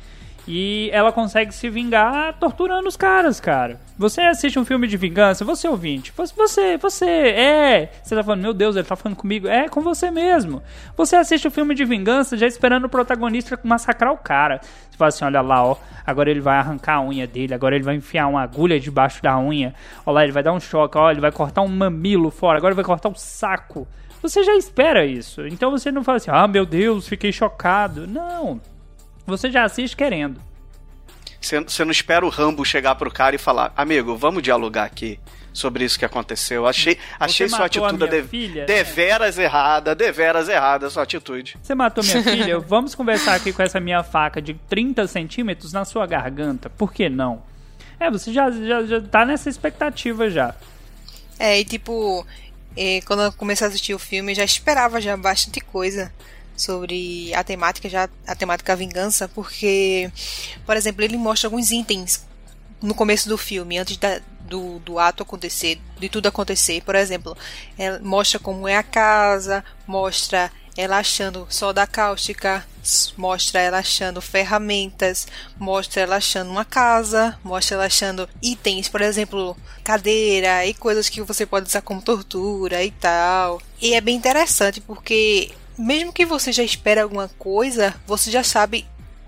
[0.48, 3.80] E ela consegue se vingar torturando os caras, cara.
[3.98, 7.92] Você assiste um filme de vingança, você ouvinte, você, você, é.
[8.00, 9.48] Você tá falando, meu Deus, ele tá falando comigo.
[9.48, 10.62] É com você mesmo.
[10.96, 14.61] Você assiste um filme de vingança já esperando o protagonista massacrar o cara.
[14.62, 15.76] Você fala assim, olha lá, ó.
[16.06, 19.37] Agora ele vai arrancar a unha dele, agora ele vai enfiar uma agulha debaixo da
[19.37, 19.74] unha.
[20.04, 22.70] Olha lá, ele vai dar um choque, ó, ele vai cortar um mamilo fora, agora
[22.70, 23.88] ele vai cortar um saco.
[24.22, 25.44] Você já espera isso.
[25.48, 28.06] Então você não fala assim, ah, meu Deus, fiquei chocado.
[28.06, 28.61] Não.
[29.27, 30.41] Você já assiste querendo.
[31.41, 35.19] Você não espera o Rambo chegar pro cara e falar, amigo, vamos dialogar aqui
[35.53, 36.67] sobre isso que aconteceu.
[36.67, 38.67] Achei, achei sua a atitude minha de, filha?
[38.67, 41.57] deveras errada, deveras errada a sua atitude.
[41.62, 42.59] Você matou minha filha?
[42.59, 46.69] Vamos conversar aqui com essa minha faca de 30 centímetros na sua garganta.
[46.69, 47.43] Por que não?
[47.99, 50.55] É, você já, já, já tá nessa expectativa já.
[51.39, 52.27] É, e tipo,
[52.77, 56.12] eh, quando eu comecei a assistir o filme, eu já esperava já bastante coisa
[56.57, 60.11] sobre a temática, já a temática vingança, porque,
[60.64, 62.27] por exemplo, ele mostra alguns itens
[62.83, 66.83] no começo do filme, antes da- do, do ato acontecer, de tudo acontecer.
[66.83, 67.37] Por exemplo,
[67.77, 72.64] ela mostra como é a casa, mostra ela achando soda cáustica,
[73.16, 75.27] mostra ela achando ferramentas,
[75.59, 81.23] mostra ela achando uma casa, mostra ela achando itens, por exemplo, cadeira e coisas que
[81.23, 83.61] você pode usar como tortura e tal.
[83.81, 88.87] E é bem interessante porque mesmo que você já espere alguma coisa, você já sabe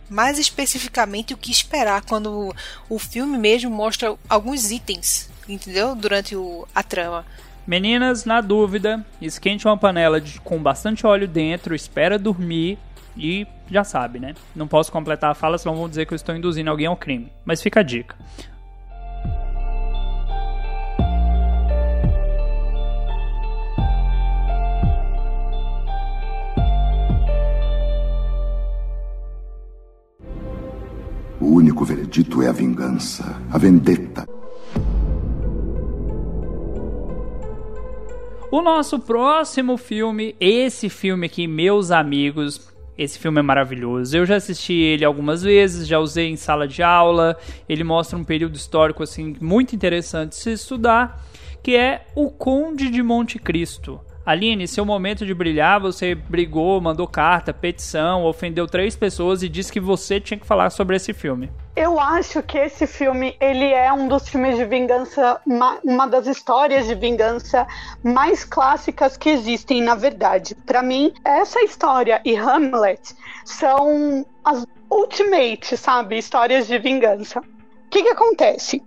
[0.08, 2.54] mais especificamente o que esperar quando
[2.88, 5.94] o filme mesmo mostra alguns itens, entendeu?
[5.94, 7.26] Durante o, a trama.
[7.66, 12.78] Meninas, na dúvida, esquente uma panela de, com bastante óleo dentro, espera dormir
[13.14, 14.34] e já sabe, né?
[14.56, 17.30] Não posso completar a fala, senão vão dizer que eu estou induzindo alguém ao crime.
[17.44, 18.16] Mas fica a dica.
[31.40, 34.26] O único veredito é a vingança, a vendetta.
[38.50, 44.16] O nosso próximo filme, esse filme aqui, meus amigos, esse filme é maravilhoso.
[44.16, 47.36] Eu já assisti ele algumas vezes, já usei em sala de aula.
[47.68, 51.24] Ele mostra um período histórico assim muito interessante de se estudar,
[51.62, 54.00] que é O Conde de Monte Cristo.
[54.28, 59.72] Aline, seu momento de brilhar, você brigou, mandou carta, petição, ofendeu três pessoas e disse
[59.72, 61.50] que você tinha que falar sobre esse filme.
[61.74, 65.40] Eu acho que esse filme ele é um dos filmes de vingança,
[65.82, 67.66] uma das histórias de vingança
[68.04, 70.54] mais clássicas que existem, na verdade.
[70.54, 77.40] Para mim, essa história e Hamlet são as ultimate, sabe, histórias de vingança.
[77.40, 78.82] O que, que acontece?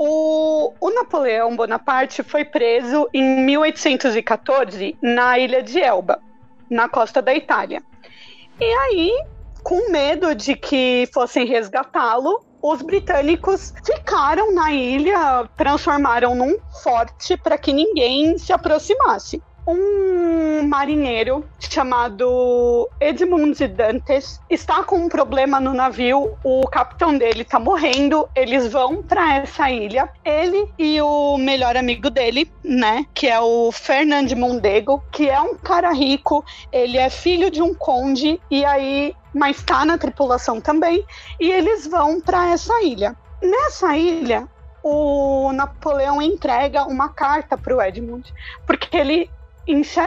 [0.00, 6.20] O, o, Napoleão Bonaparte foi preso em 1814 na ilha de Elba,
[6.70, 7.82] na costa da Itália.
[8.60, 9.12] E aí,
[9.64, 17.58] com medo de que fossem resgatá-lo, os britânicos ficaram na ilha, transformaram num forte para
[17.58, 26.36] que ninguém se aproximasse um marinheiro chamado Edmund Dantes está com um problema no navio,
[26.42, 32.08] o capitão dele está morrendo, eles vão para essa ilha, ele e o melhor amigo
[32.08, 37.50] dele, né, que é o Fernand Mondego, que é um cara rico, ele é filho
[37.50, 41.04] de um conde e aí mas está na tripulação também,
[41.38, 43.14] e eles vão para essa ilha.
[43.42, 44.48] Nessa ilha,
[44.82, 48.32] o Napoleão entrega uma carta para o Edmund,
[48.66, 49.30] porque ele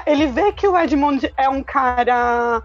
[0.06, 2.62] ele vê que o Edmund é um cara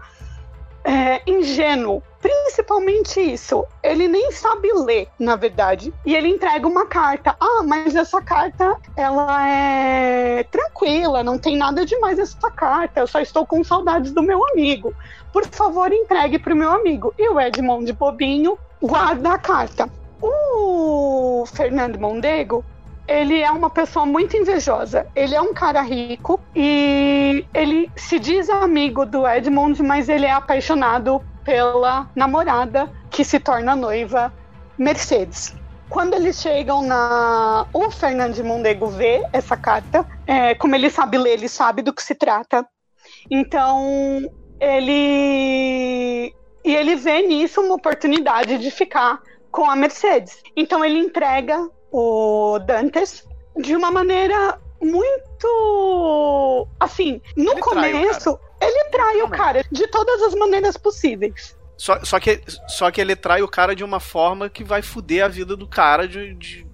[0.83, 2.01] é, ingênuo.
[2.19, 3.63] Principalmente isso.
[3.83, 5.93] Ele nem sabe ler, na verdade.
[6.05, 7.35] E ele entrega uma carta.
[7.39, 13.01] Ah, mas essa carta, ela é tranquila, não tem nada demais essa carta.
[13.01, 14.93] Eu só estou com saudades do meu amigo.
[15.31, 17.13] Por favor, entregue para o meu amigo.
[17.17, 19.87] E o Edmond Bobinho guarda a carta.
[20.19, 22.65] O Fernando Mondego
[23.07, 25.07] ele é uma pessoa muito invejosa.
[25.15, 30.31] Ele é um cara rico e ele se diz amigo do Edmund, mas ele é
[30.31, 34.33] apaixonado pela namorada que se torna noiva,
[34.77, 35.55] Mercedes.
[35.89, 37.65] Quando eles chegam na.
[37.71, 40.05] O Fernando Mondego vê essa carta.
[40.25, 42.67] É, como ele sabe ler, ele sabe do que se trata.
[43.31, 46.33] Então, ele.
[46.65, 50.43] E ele vê nisso uma oportunidade de ficar com a Mercedes.
[50.57, 56.67] Então, ele entrega o Dantes de uma maneira muito.
[56.79, 61.55] Assim, no ele começo, trai ele trai o cara de todas as maneiras possíveis.
[61.77, 65.23] Só, só, que, só que ele trai o cara de uma forma que vai foder
[65.23, 66.67] a vida do cara de, de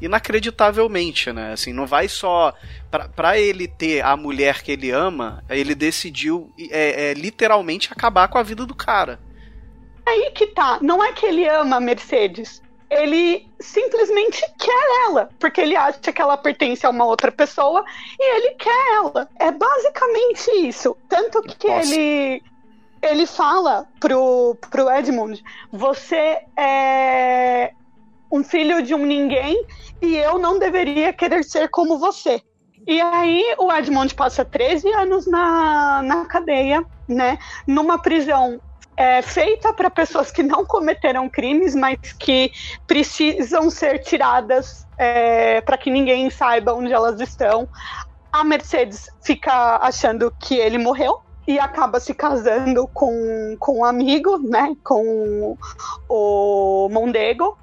[0.00, 1.52] inacreditavelmente, né?
[1.52, 2.54] Assim, não vai só.
[2.90, 8.28] Pra, pra ele ter a mulher que ele ama, ele decidiu é, é, literalmente acabar
[8.28, 9.20] com a vida do cara.
[10.06, 10.78] Aí que tá.
[10.80, 16.20] Não é que ele ama a Mercedes ele simplesmente quer ela, porque ele acha que
[16.22, 17.84] ela pertence a uma outra pessoa
[18.18, 19.28] e ele quer ela.
[19.38, 20.96] É basicamente isso.
[21.08, 21.94] Tanto que Nossa.
[21.94, 22.42] ele
[23.00, 27.72] ele fala pro, pro Edmund: Você é
[28.30, 29.64] um filho de um ninguém
[30.02, 32.42] e eu não deveria querer ser como você.
[32.86, 37.38] E aí o Edmund passa 13 anos na, na cadeia, né?
[37.66, 38.60] Numa prisão
[38.98, 42.50] é, feita para pessoas que não cometeram crimes, mas que
[42.84, 47.68] precisam ser tiradas é, para que ninguém saiba onde elas estão.
[48.32, 54.36] A Mercedes fica achando que ele morreu e acaba se casando com, com um amigo,
[54.38, 55.56] né, com
[56.08, 57.56] o Mondego.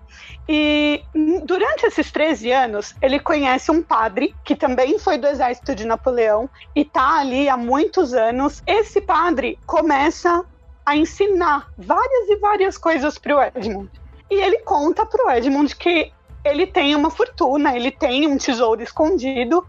[0.48, 1.04] E
[1.44, 6.50] durante esses 13 anos, ele conhece um padre que também foi do exército de Napoleão
[6.74, 8.64] e tá ali há muitos anos.
[8.66, 10.46] Esse padre começa
[10.86, 13.90] a ensinar várias e várias coisas para o Edmund.
[14.30, 16.12] E ele conta para o Edmund que
[16.44, 19.66] ele tem uma fortuna, ele tem um tesouro escondido.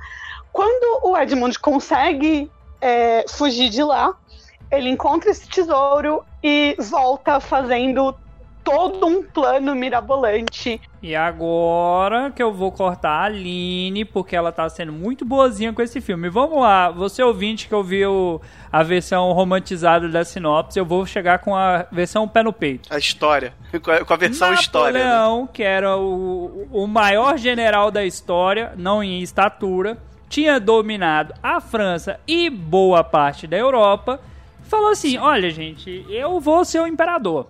[0.52, 2.50] Quando o Edmund consegue
[2.80, 4.14] é, fugir de lá,
[4.70, 8.14] ele encontra esse tesouro e volta fazendo
[8.66, 10.80] todo um plano mirabolante.
[11.00, 15.80] E agora que eu vou cortar a Aline, porque ela tá sendo muito boazinha com
[15.80, 16.28] esse filme.
[16.28, 18.42] Vamos lá, você ouvinte que ouviu
[18.72, 22.92] a versão romantizada da sinopse, eu vou chegar com a versão pé no peito.
[22.92, 23.54] A história.
[23.80, 24.98] Com a, com a versão história.
[24.98, 25.04] né?
[25.04, 29.96] Napoleão, que era o, o maior general da história, não em estatura,
[30.28, 34.20] tinha dominado a França e boa parte da Europa,
[34.62, 37.46] falou assim: olha, gente, eu vou ser o imperador.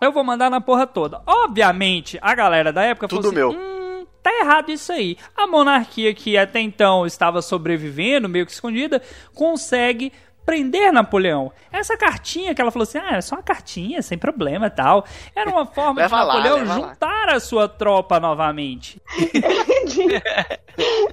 [0.00, 1.22] Eu vou mandar na porra toda.
[1.26, 5.16] Obviamente, a galera da época Tudo falou assim, Hum, tá errado isso aí.
[5.36, 9.00] A monarquia que até então estava sobrevivendo, meio que escondida,
[9.34, 10.12] consegue
[10.46, 11.52] prender Napoleão.
[11.72, 15.04] Essa cartinha que ela falou assim, ah, é só uma cartinha, sem problema e tal.
[15.34, 16.88] Era uma forma de lá, Napoleão leva lá.
[16.88, 19.02] juntar a sua tropa novamente.
[19.18, 20.22] Ele disse,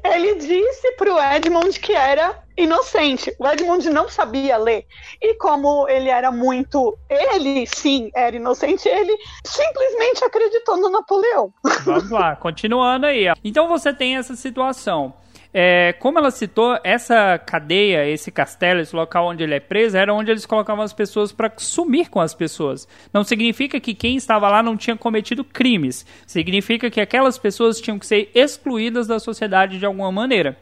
[0.04, 3.36] ele disse pro Edmund que era inocente.
[3.40, 4.86] O Edmund não sabia ler.
[5.20, 6.96] E como ele era muito.
[7.10, 11.52] Ele, sim, era inocente, ele simplesmente acreditou no Napoleão.
[11.84, 13.28] Vamos lá, continuando aí.
[13.28, 13.34] ó.
[13.44, 15.16] Então você tem essa situação.
[15.54, 20.14] É, como ela citou, essa cadeia, esse castelo, esse local onde ele é preso, era
[20.14, 22.88] onde eles colocavam as pessoas para sumir com as pessoas.
[23.14, 26.06] Não significa que quem estava lá não tinha cometido crimes.
[26.26, 30.58] Significa que aquelas pessoas tinham que ser excluídas da sociedade de alguma maneira.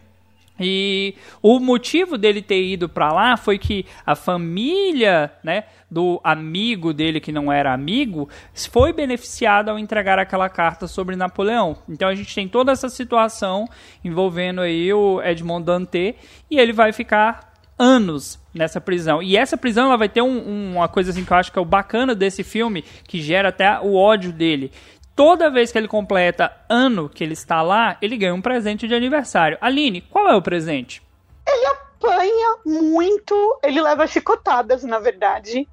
[0.62, 6.94] E o motivo dele ter ido para lá foi que a família, né, do amigo
[6.94, 8.30] dele que não era amigo,
[8.72, 11.78] foi beneficiada ao entregar aquela carta sobre Napoleão.
[11.90, 13.68] Então a gente tem toda essa situação
[14.04, 16.16] envolvendo aí o Edmond Dantès
[16.50, 19.24] e ele vai ficar anos nessa prisão.
[19.24, 21.62] E essa prisão ela vai ter um- uma coisa assim que eu acho que é
[21.62, 24.72] o bacana desse filme, que gera até o ódio dele.
[25.16, 28.96] Toda vez que ele completa ano que ele está lá, ele ganha um presente de
[28.96, 29.58] aniversário.
[29.60, 31.02] Aline, qual é o presente?
[31.48, 35.68] Ele apanha muito, ele leva chicotadas, na verdade.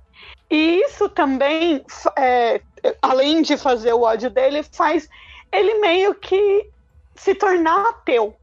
[0.51, 1.85] E isso também,
[2.17, 2.61] é,
[3.01, 5.09] além de fazer o ódio dele, faz
[5.53, 6.69] ele meio que
[7.15, 8.35] se tornar ateu.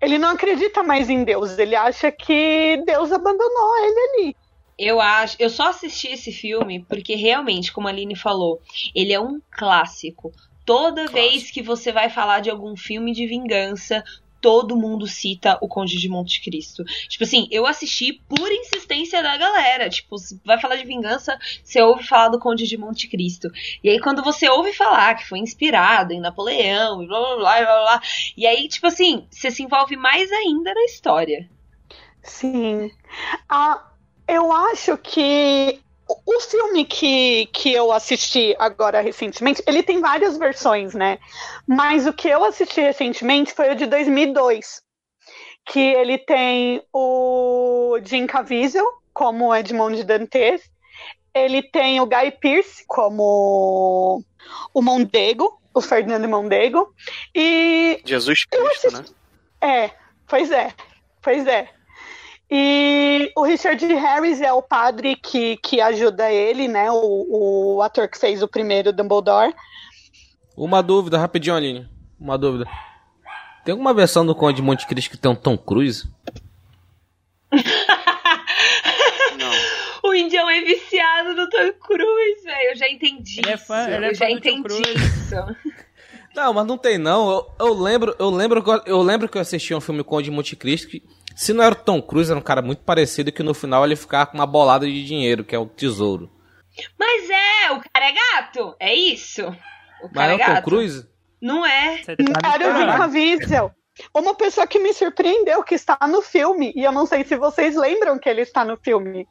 [0.00, 4.36] Ele não acredita mais em Deus, ele acha que Deus abandonou ele ali.
[4.82, 8.62] Eu acho, eu só assisti esse filme porque realmente, como a Aline falou,
[8.94, 10.32] ele é um clássico.
[10.64, 14.02] Toda vez que você vai falar de algum filme de vingança,
[14.40, 16.82] todo mundo cita o Conde de Monte Cristo.
[17.10, 19.90] Tipo assim, eu assisti por insistência da galera.
[19.90, 20.16] Tipo,
[20.46, 23.50] vai falar de vingança, você ouve falar do Conde de Monte Cristo.
[23.84, 27.60] E aí, quando você ouve falar que foi inspirado em Napoleão, e blá blá blá
[27.60, 28.02] blá blá,
[28.34, 31.46] e aí, tipo assim, você se envolve mais ainda na história.
[32.22, 32.90] Sim.
[33.46, 33.89] Ah,
[34.30, 40.94] eu acho que o filme que, que eu assisti agora recentemente, ele tem várias versões,
[40.94, 41.18] né?
[41.66, 44.82] Mas o que eu assisti recentemente foi o de 2002,
[45.66, 50.62] que ele tem o Jim Caviezel como Edmond Dantes,
[51.34, 54.22] ele tem o Guy Pearce como
[54.72, 56.94] o Mondego, o Fernando Mondego,
[57.34, 59.04] e Jesus Cristo, né?
[59.60, 59.90] é,
[60.28, 60.72] pois é,
[61.20, 61.79] pois é.
[62.50, 66.90] E o Richard Harris é o padre que, que ajuda ele, né?
[66.90, 69.54] O, o ator que fez o primeiro Dumbledore.
[70.56, 71.88] Uma dúvida, rapidinho, Aline.
[72.18, 72.68] Uma dúvida.
[73.64, 76.08] Tem alguma versão do Conde de Monte Cristo que tem um Tom Cruise?
[80.02, 82.70] O Indião é viciado no Tom Cruise, velho.
[82.70, 83.90] Eu já entendi Ele é fã- isso.
[83.90, 85.04] ele é eu já fã do Tom entendi Cruise.
[85.04, 85.34] isso.
[86.34, 87.30] Não, mas não tem não.
[87.30, 90.24] Eu, eu lembro, eu lembro, que eu, eu lembro que eu assisti um filme Conde
[90.24, 91.02] de Monte Cristo que
[91.40, 93.96] se não era o Tom Cruise, era um cara muito parecido que no final ele
[93.96, 96.30] ficava com uma bolada de dinheiro, que é o tesouro.
[96.98, 98.76] Mas é, o cara é gato.
[98.78, 99.48] É isso.
[100.02, 100.64] O Mas cara é é o Tom gato.
[100.64, 101.08] Cruise?
[101.40, 101.96] Não é.
[101.96, 102.14] Você
[102.44, 103.74] Era o Jim Caviezel.
[104.14, 107.74] Uma pessoa que me surpreendeu que está no filme, e eu não sei se vocês
[107.74, 109.26] lembram que ele está no filme.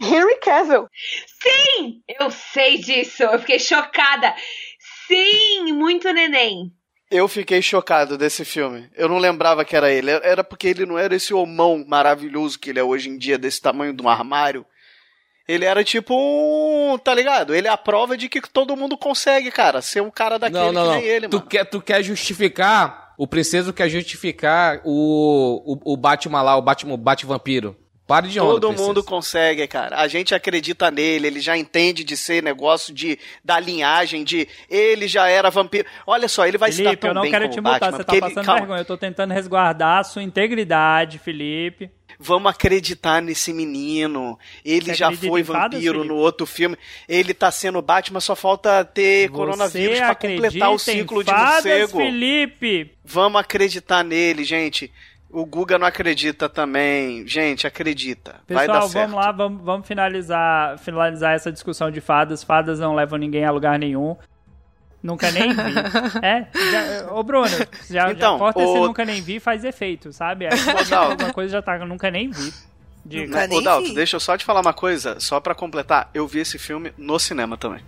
[0.00, 0.88] Henry Cavill.
[1.40, 3.22] Sim, eu sei disso.
[3.22, 4.34] Eu fiquei chocada.
[5.06, 6.72] Sim, muito neném.
[7.10, 8.90] Eu fiquei chocado desse filme.
[8.94, 10.10] Eu não lembrava que era ele.
[10.10, 13.60] Era porque ele não era esse homão maravilhoso que ele é hoje em dia, desse
[13.60, 14.64] tamanho de um armário.
[15.46, 16.98] Ele era tipo um.
[16.98, 17.54] Tá ligado?
[17.54, 20.72] Ele é a prova de que todo mundo consegue, cara, ser um cara daquele Não,
[20.72, 20.94] não, que não.
[20.96, 21.48] nem ele, tu, mano.
[21.48, 23.14] quer, tu quer justificar.
[23.16, 27.74] O princeso quer justificar o, o, o Batman lá, o Batman, o Bate-Vampiro.
[28.08, 28.88] Pare de onda, Todo princesa.
[28.88, 29.98] mundo consegue, cara.
[30.00, 35.06] A gente acredita nele, ele já entende de ser negócio de da linhagem, de ele
[35.06, 35.86] já era vampiro.
[36.06, 37.98] Olha só, ele vai se dar Felipe, tão eu não bem quero te multar, Batman,
[37.98, 38.60] você tá ele- passando calma.
[38.60, 38.80] vergonha.
[38.80, 41.90] Eu tô tentando resguardar a sua integridade, Felipe.
[42.18, 44.36] Vamos acreditar nesse menino.
[44.64, 46.08] Ele Você já foi vampiro Felipe?
[46.08, 46.76] no outro filme.
[47.08, 51.22] Ele tá sendo Batman, só falta ter Você coronavírus pra acredita completar o em ciclo
[51.22, 51.98] de fadas, morcego.
[51.98, 52.90] Felipe?
[53.04, 54.90] Vamos acreditar nele, gente.
[55.30, 57.26] O Guga não acredita também.
[57.28, 58.36] Gente, acredita.
[58.48, 59.10] Vai dar Pessoal, certo.
[59.10, 62.42] vamos lá, vamos, vamos finalizar, finalizar essa discussão de fadas.
[62.42, 64.16] Fadas não levam ninguém a lugar nenhum.
[65.02, 65.74] Nunca nem vi.
[66.22, 66.46] É?
[66.70, 67.46] Já, ô, Bruno,
[67.90, 70.46] já, Então, já corta esse o- nunca nem vi faz efeito, sabe?
[70.46, 71.10] Aí você Dalton.
[71.12, 72.52] alguma coisa já tá, nunca nem vi.
[73.04, 73.46] Diga.
[73.46, 73.54] Né?
[73.56, 76.10] Ô, Dalton, deixa eu só te falar uma coisa, só pra completar.
[76.12, 77.80] Eu vi esse filme no cinema também.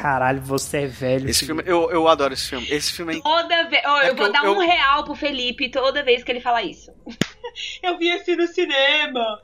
[0.00, 1.28] Caralho, você é velho.
[1.28, 1.56] Esse filho.
[1.56, 2.66] filme, eu, eu adoro esse filme.
[2.70, 3.82] Esse filme é Toda vez.
[3.84, 6.40] Ó, É eu vou eu- dar eu- um real pro Felipe toda vez que ele
[6.40, 6.90] fala isso.
[7.82, 9.40] eu vi esse no cinema.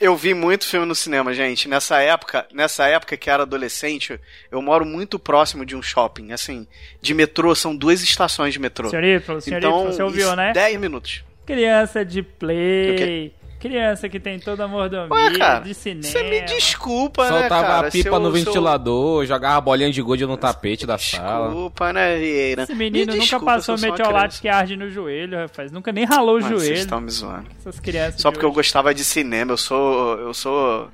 [0.00, 1.68] Eu vi muito filme no cinema, gente.
[1.68, 4.18] Nessa época, nessa época que era adolescente,
[4.50, 6.68] eu moro muito próximo de um shopping, assim,
[7.02, 8.88] de metrô, são duas estações de metrô.
[8.90, 10.52] Senhor Y, senhor então, você ouviu, né?
[10.52, 11.24] 10 minutos.
[11.44, 13.34] Criança de O play.
[13.58, 16.02] Criança que tem toda a mordomia Ué, cara, de cinema.
[16.04, 17.88] Você me desculpa, né, Soltava cara?
[17.88, 21.48] a pipa eu- no eu- ventilador, jogava bolinha de gude no tapete da sala.
[21.48, 22.62] Desculpa, né, Vieira?
[22.62, 25.72] Esse menino Me nunca passou eu sou metiolate que arde no joelho, rapaz.
[25.72, 26.80] Nunca nem ralou o Mano, Vocês joelho.
[26.82, 27.46] estão me zoando.
[27.58, 28.20] Essas crianças.
[28.20, 28.56] Só porque eu hoje.
[28.56, 30.18] gostava de cinema, eu sou.
[30.18, 30.88] Eu sou.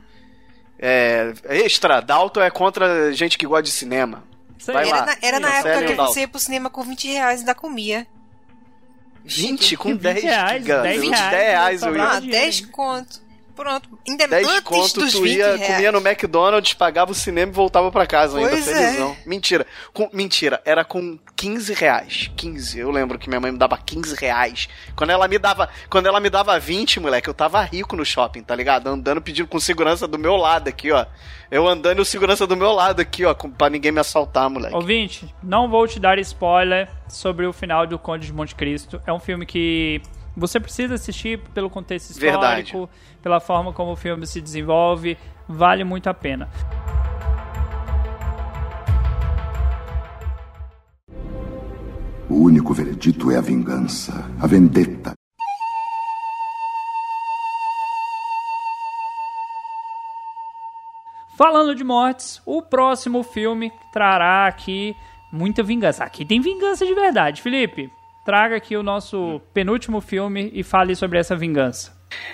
[0.79, 1.33] É.
[1.49, 4.25] Extra, Dalton é contra gente que gosta de cinema.
[4.67, 5.07] Vai Era lá.
[5.07, 8.07] na, era na época que você ia pro cinema com 20 reais e ainda comia.
[9.25, 11.31] 20 com 20 10 reais, giga, 10 20 reais,
[11.81, 12.17] 10 reais.
[12.17, 13.24] Ah, dinheiro, 10 conto.
[13.55, 13.89] Pronto.
[14.09, 15.67] Ainda 10 antes conto, dos tu 20 ia, reais.
[15.75, 18.75] comia no McDonald's, pagava o cinema e voltava pra casa ainda, Pois é.
[18.75, 19.17] felizão.
[19.25, 19.67] Mentira.
[19.93, 22.31] Com, mentira, era com 15 reais.
[22.37, 22.79] 15.
[22.79, 24.69] Eu lembro que minha mãe me dava 15 reais.
[24.97, 28.43] Quando ela me dava, quando ela me dava 20, moleque, eu tava rico no shopping,
[28.43, 28.89] tá ligado?
[28.89, 31.07] Andando pedindo com segurança do meu lado aqui, ó.
[31.51, 34.75] Eu andando e o segurança do meu lado aqui, ó, pra ninguém me assaltar, moleque.
[34.75, 39.01] Ouvinte, não vou te dar spoiler sobre o final do Conde de Monte Cristo.
[39.07, 40.03] É um filme que
[40.37, 42.89] você precisa assistir pelo contexto histórico, Verdade.
[43.23, 45.17] pela forma como o filme se desenvolve.
[45.49, 46.49] Vale muito a pena.
[52.29, 55.13] O único veredito é a vingança, a vendetta.
[61.37, 64.97] Falando de mortes, o próximo filme trará aqui
[65.33, 66.05] muita vingança.
[66.05, 67.43] Aqui tem vingança de verdade.
[67.43, 67.93] Felipe,
[68.25, 71.93] traga aqui o nosso penúltimo filme e fale sobre essa vingança.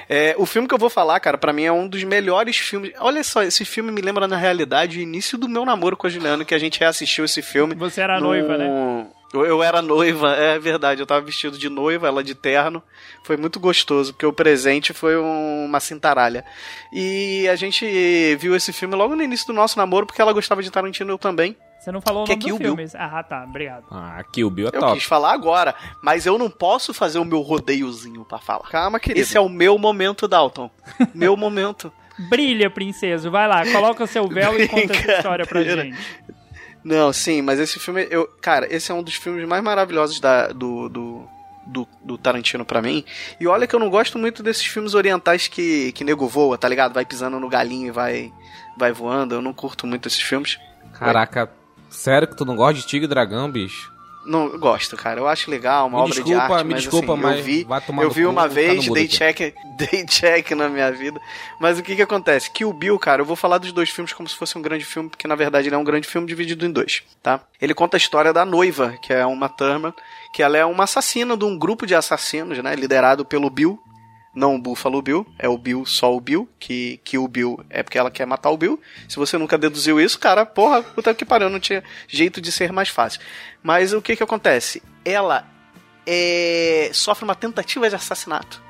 [0.08, 2.92] É, o filme que eu vou falar, cara, pra mim é um dos melhores filmes.
[3.00, 6.10] Olha só, esse filme me lembra na realidade o início do meu namoro com a
[6.10, 7.74] Juliana, que a gente reassistiu esse filme.
[7.76, 9.06] Você era no- noiva, né?
[9.32, 11.00] Eu, eu era noiva, é verdade.
[11.00, 12.82] Eu tava vestido de noiva, ela de terno.
[13.24, 16.44] Foi muito gostoso, porque o presente foi um- uma cintaralha.
[16.92, 20.62] E a gente viu esse filme logo no início do nosso namoro, porque ela gostava
[20.62, 21.56] de Tarantino, eu também.
[21.80, 22.76] Você não falou o Que é nome Kill do Bill.
[22.88, 22.92] filme.
[22.94, 23.42] Ah, tá.
[23.44, 23.84] Obrigado.
[23.90, 24.94] Ah, Kill Bill é Eu top.
[24.94, 28.68] quis falar agora, mas eu não posso fazer o meu rodeiozinho pra falar.
[28.68, 29.20] Calma, querido.
[29.20, 30.70] Esse é o meu momento, Dalton.
[31.14, 31.90] meu momento.
[32.28, 33.30] Brilha, princeso.
[33.30, 35.96] Vai lá, coloca o seu véu e conta essa história pra gente.
[36.84, 40.48] Não, sim, mas esse filme, eu, cara, esse é um dos filmes mais maravilhosos da,
[40.48, 41.28] do, do,
[41.66, 43.04] do, do Tarantino pra mim.
[43.38, 46.68] E olha que eu não gosto muito desses filmes orientais que, que nego voa, tá
[46.68, 46.92] ligado?
[46.92, 48.32] Vai pisando no galinho e vai,
[48.78, 49.34] vai voando.
[49.34, 50.58] Eu não curto muito esses filmes.
[50.92, 51.50] Caraca,
[51.90, 53.92] sério que tu não gosta de Tigre e Dragão, bicho?
[54.24, 55.18] Não gosto, cara.
[55.18, 56.64] Eu acho legal, uma Me obra de desculpa, arte.
[56.66, 57.66] me mas, desculpa, assim, mas eu vi,
[58.02, 61.18] eu vi uma vez, dei check, dei check na minha vida.
[61.58, 62.50] Mas o que que acontece?
[62.50, 64.84] Que o Bill, cara, eu vou falar dos dois filmes como se fosse um grande
[64.84, 67.40] filme, porque na verdade ele é um grande filme dividido em dois, tá?
[67.60, 69.94] Ele conta a história da noiva, que é uma Thurman,
[70.34, 72.74] que ela é uma assassina de um grupo de assassinos, né?
[72.74, 73.80] Liderado pelo Bill.
[74.34, 77.82] Não o Buffalo Bill, é o Bill, só o Bill, que, que o Bill é
[77.82, 78.80] porque ela quer matar o Bill.
[79.08, 82.72] Se você nunca deduziu isso, cara, porra, puta que pariu, não tinha jeito de ser
[82.72, 83.20] mais fácil.
[83.62, 84.82] Mas o que que acontece?
[85.04, 85.46] Ela
[86.06, 88.62] é, sofre uma tentativa de assassinato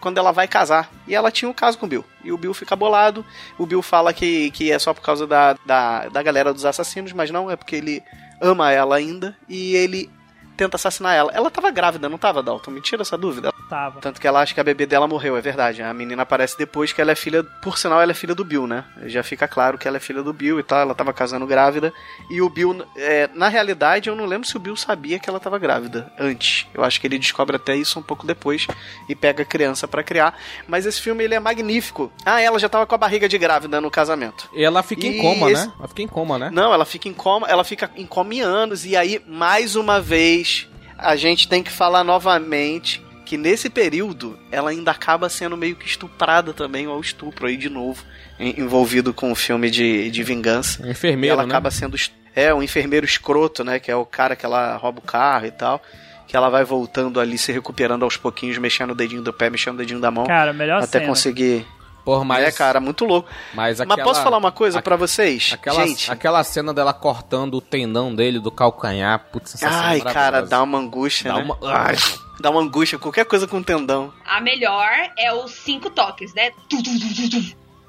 [0.00, 0.90] quando ela vai casar.
[1.06, 2.04] E ela tinha um caso com o Bill.
[2.24, 3.24] E o Bill fica bolado.
[3.58, 7.12] O Bill fala que, que é só por causa da, da, da galera dos assassinos,
[7.12, 8.02] mas não, é porque ele
[8.40, 9.36] ama ela ainda.
[9.48, 10.10] E ele
[10.56, 11.32] tenta assassinar ela.
[11.32, 12.70] Ela tava grávida, não tava, Dalton?
[12.70, 13.52] Me tira essa dúvida.
[13.68, 14.00] Tava.
[14.00, 15.80] Tanto que ela acha que a bebê dela morreu, é verdade.
[15.82, 17.44] A menina aparece depois que ela é filha.
[17.62, 18.84] Por sinal, ela é filha do Bill, né?
[19.06, 20.80] Já fica claro que ela é filha do Bill e tal.
[20.80, 21.92] Ela tava casando grávida.
[22.28, 25.38] E o Bill, é, na realidade, eu não lembro se o Bill sabia que ela
[25.38, 26.66] tava grávida antes.
[26.74, 28.66] Eu acho que ele descobre até isso um pouco depois
[29.08, 30.36] e pega a criança pra criar.
[30.66, 32.12] Mas esse filme ele é magnífico.
[32.26, 34.48] Ah, ela já tava com a barriga de grávida no casamento.
[34.52, 35.72] E ela fica E em coma, esse- né?
[35.78, 36.50] Ela fica em coma, né?
[36.52, 38.84] Não, ela fica em coma, ela fica em coma em anos.
[38.84, 40.39] E aí, mais uma vez,
[40.98, 45.86] a gente tem que falar novamente que nesse período ela ainda acaba sendo meio que
[45.86, 48.02] estuprada também, ou estupro aí de novo,
[48.38, 50.82] en- envolvido com o filme de, de vingança.
[50.84, 51.48] Um enfermeiro, E ela né?
[51.52, 51.96] acaba sendo.
[52.34, 53.78] É, um enfermeiro escroto, né?
[53.78, 55.80] Que é o cara que ela rouba o carro e tal.
[56.26, 59.74] Que ela vai voltando ali, se recuperando aos pouquinhos, mexendo o dedinho do pé, mexendo
[59.74, 60.26] o dedinho da mão.
[60.26, 61.06] Cara, melhor até cena.
[61.06, 61.66] conseguir.
[62.04, 62.44] Porra, mas...
[62.44, 63.28] É, cara, muito louco.
[63.54, 65.50] Mas, Mas aquela- posso falar uma coisa pra vocês?
[65.52, 69.86] Aquela, Gente, aquela cena dela cortando o tendão dele do calcanhar, putz, essa cena é
[69.86, 71.44] Ai, cara, dá uma angústia, Dá né?
[71.44, 71.96] uma- Ai.
[72.40, 74.12] Dá uma angústia, qualquer coisa com tendão.
[74.24, 74.88] A melhor
[75.18, 76.50] é os cinco toques, né?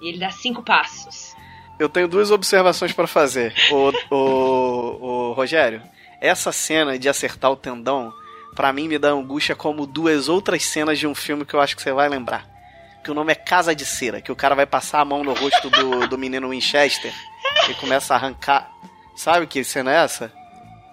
[0.01, 1.33] E ele dá cinco passos.
[1.79, 3.53] Eu tenho duas observações pra fazer.
[3.71, 5.81] O, o, o Rogério,
[6.19, 8.13] essa cena de acertar o tendão,
[8.55, 11.75] pra mim me dá angústia como duas outras cenas de um filme que eu acho
[11.75, 12.45] que você vai lembrar.
[13.03, 15.33] Que o nome é Casa de Cera, que o cara vai passar a mão no
[15.33, 17.13] rosto do, do menino Winchester
[17.69, 18.69] e começa a arrancar.
[19.15, 20.31] Sabe que cena é essa?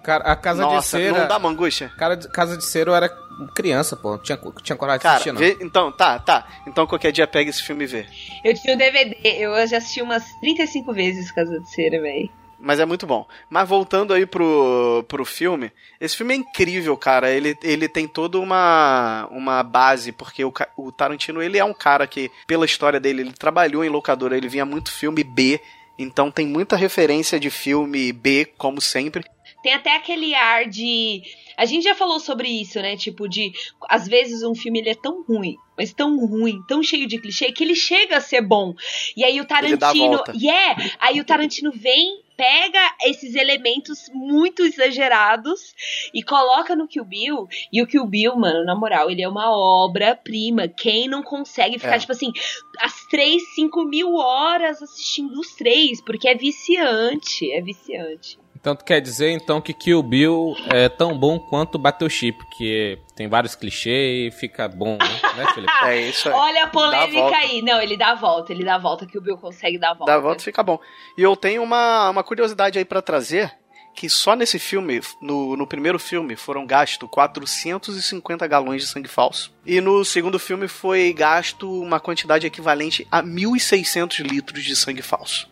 [0.03, 1.19] Cara, a Casa Nossa, de Cera.
[1.19, 1.91] não dá angústia?
[1.97, 3.09] Cara, de- Casa de Cera eu era
[3.55, 4.17] criança, pô.
[4.17, 5.39] Tinha, tinha coragem de Cara, assistir, não.
[5.39, 6.47] vê, então, tá, tá.
[6.65, 8.05] Então qualquer dia pega esse filme e vê.
[8.43, 12.29] Eu tinha o DVD, eu já assisti umas 35 vezes Casa de Cera, velho.
[12.59, 13.25] Mas é muito bom.
[13.49, 17.31] Mas voltando aí pro, pro filme, esse filme é incrível, cara.
[17.31, 22.05] Ele, ele tem toda uma, uma base, porque o, o Tarantino, ele é um cara
[22.05, 25.59] que, pela história dele, ele trabalhou em locadora, ele vinha muito filme B,
[25.97, 29.25] então tem muita referência de filme B, como sempre.
[29.61, 31.21] Tem até aquele ar de.
[31.57, 32.95] A gente já falou sobre isso, né?
[32.95, 33.51] Tipo, de.
[33.89, 37.51] Às vezes um filme ele é tão ruim, mas tão ruim, tão cheio de clichê,
[37.51, 38.73] que ele chega a ser bom.
[39.17, 40.11] E aí o Tarantino.
[40.15, 40.33] volta.
[40.35, 40.91] Yeah!
[40.99, 45.73] Aí o Tarantino vem, pega esses elementos muito exagerados
[46.13, 47.47] e coloca no Kill Bill.
[47.73, 50.69] E o Kill Bill, mano, na moral, ele é uma obra-prima.
[50.69, 51.99] Quem não consegue ficar, É.
[51.99, 52.31] tipo assim,
[52.79, 56.01] as três, cinco mil horas assistindo os três?
[56.01, 58.39] Porque é viciante, é viciante.
[58.59, 63.27] Então tu quer dizer então que Kill Bill é tão bom quanto Battleship, que tem
[63.27, 65.73] vários clichês e fica bom, né, né Felipe?
[65.85, 66.35] É isso aí.
[66.35, 67.61] Olha a polêmica aí.
[67.61, 69.93] Não, ele dá a volta, ele dá a volta, que o Bill consegue dar a
[69.93, 70.11] volta.
[70.11, 70.77] Dá a volta e fica bom.
[71.17, 73.49] E eu tenho uma, uma curiosidade aí pra trazer,
[73.95, 79.53] que só nesse filme, no, no primeiro filme, foram gastos 450 galões de sangue falso.
[79.65, 85.49] E no segundo filme foi gasto uma quantidade equivalente a 1.600 litros de sangue falso.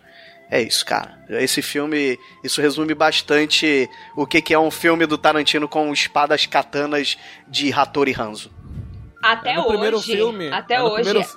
[0.49, 1.17] É isso, cara.
[1.29, 6.45] Esse filme, isso resume bastante o que, que é um filme do Tarantino com espadas
[6.45, 7.17] katanas
[7.47, 8.49] de Hattori Hanzo.
[9.21, 9.69] Até é no hoje.
[9.69, 10.49] primeiro filme.
[10.49, 11.03] Até é no hoje.
[11.03, 11.27] primeiro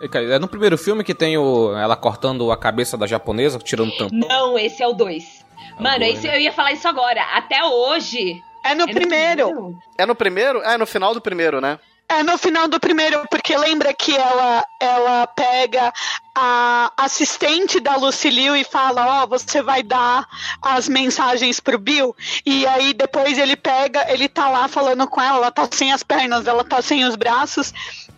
[0.00, 3.58] É, cara, É no primeiro filme que tem o, ela cortando a cabeça da japonesa,
[3.58, 4.18] tirando o tampão.
[4.18, 5.44] Não, esse é o 2.
[5.78, 6.36] Mano, dois, esse, né?
[6.36, 7.22] eu ia falar isso agora.
[7.34, 8.40] Até hoje.
[8.64, 9.78] É no é no primeiro.
[9.98, 10.62] É no primeiro?
[10.62, 11.78] É no final do primeiro, né?
[12.08, 15.92] É no final do primeiro, porque lembra que ela, ela pega
[16.34, 20.26] a assistente da Lucille e fala, ó, você vai dar
[20.62, 25.38] as mensagens pro Bill, e aí depois ele pega, ele tá lá falando com ela,
[25.38, 27.72] ela tá sem as pernas, ela tá sem os braços,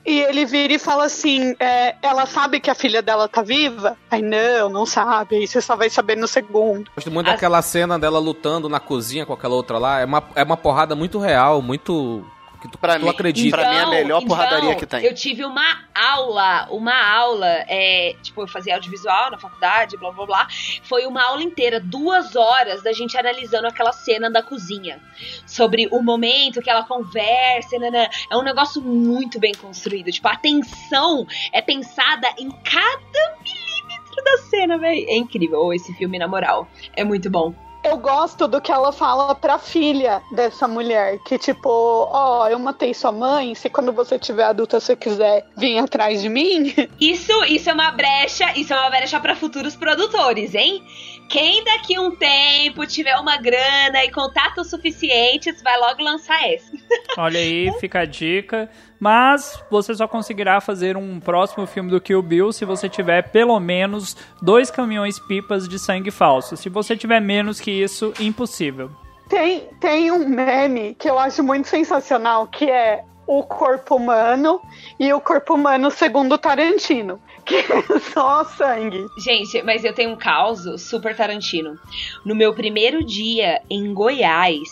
[0.05, 3.97] e ele vira e fala assim, é, ela sabe que a filha dela tá viva?
[4.11, 6.91] Aí, não, não sabe, aí você só vai saber no segundo.
[6.95, 10.01] Gosto muito daquela cena dela lutando na cozinha com aquela outra lá.
[10.01, 12.25] É uma, é uma porrada muito real, muito.
[12.61, 13.57] Que tu, Pra tu mim- acredita.
[13.57, 15.05] pra mim é a melhor porradaria que tem.
[15.05, 20.27] Eu tive uma aula, uma aula, é, tipo, eu fazia audiovisual na faculdade, blá blá
[20.27, 20.49] blá.
[20.83, 25.01] Foi uma aula inteira, duas horas da gente analisando aquela cena da cozinha.
[25.47, 28.09] Sobre o momento que ela conversa, nanã.
[28.31, 30.11] é um negócio muito bem construído.
[30.11, 35.07] Tipo, a tensão é pensada em cada milímetro da cena, velho.
[35.09, 36.69] É incrível esse filme, na moral.
[36.97, 37.55] É muito bom.
[37.89, 42.93] Eu gosto do que ela fala pra filha dessa mulher, que tipo, ó, eu matei
[42.93, 47.71] sua mãe, se quando você tiver adulta você quiser vir atrás de mim, Isso, isso
[47.71, 50.83] é uma brecha, isso é uma brecha para futuros produtores, hein?
[51.29, 56.73] Quem daqui a um tempo tiver uma grana e contatos suficientes vai logo lançar essa.
[57.19, 58.71] Olha aí, fica a dica.
[58.99, 63.61] Mas você só conseguirá fazer um próximo filme do Kill Bill se você tiver pelo
[63.61, 66.57] menos dois caminhões pipas de sangue falso.
[66.57, 68.91] Se você tiver menos que isso, impossível.
[69.29, 74.61] Tem, tem um meme que eu acho muito sensacional, que é o corpo humano
[74.99, 79.07] e o corpo humano segundo o Tarantino, que só sangue.
[79.19, 81.79] Gente, mas eu tenho um caos super Tarantino.
[82.25, 84.69] No meu primeiro dia em Goiás,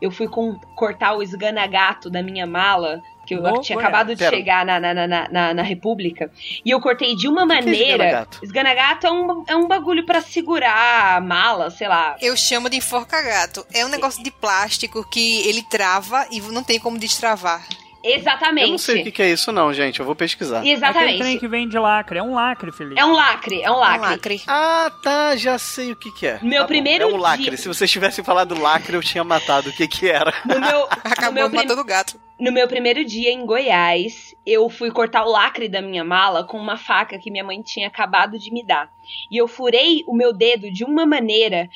[0.00, 3.88] eu fui com- cortar o esganagato da minha mala, que eu No tinha Goiás.
[3.94, 4.34] acabado de Pera.
[4.36, 6.30] chegar na, na, na, na, na República.
[6.64, 8.04] E eu cortei de uma que é maneira.
[8.04, 8.38] esganagato?
[8.42, 12.16] esganagato é um, é um bagulho pra segurar a mala, sei lá.
[12.22, 13.66] Eu chamo de enforca-gato.
[13.74, 17.66] É um negócio de plástico que ele trava e não tem como destravar.
[18.02, 18.64] Exatamente.
[18.66, 20.00] Eu não sei o que, que é isso, não, gente.
[20.00, 20.58] Eu vou pesquisar.
[20.60, 21.38] Aquele trem Exatamente.
[21.40, 22.18] que vem de lacre.
[22.18, 23.00] É um lacre, Felipe.
[23.00, 24.00] É um lacre, é um Um lacre.
[24.10, 24.42] lacre.
[24.46, 26.38] Ah, tá, já sei o que, que é.
[26.42, 27.44] Meu Tá bom, primeiro É um lacre.
[27.44, 29.70] dia- Se vocês tivessem falado lacre, eu tinha matado.
[29.70, 30.32] O que, que era?
[30.44, 32.20] No meu, no, Acabou meu prim- matando o gato.
[32.38, 36.56] no meu primeiro dia em Goiás, eu fui cortar o lacre da minha mala com
[36.58, 38.88] uma faca que minha mãe tinha acabado de me dar.
[39.30, 41.68] E eu furei o meu dedo de uma maneira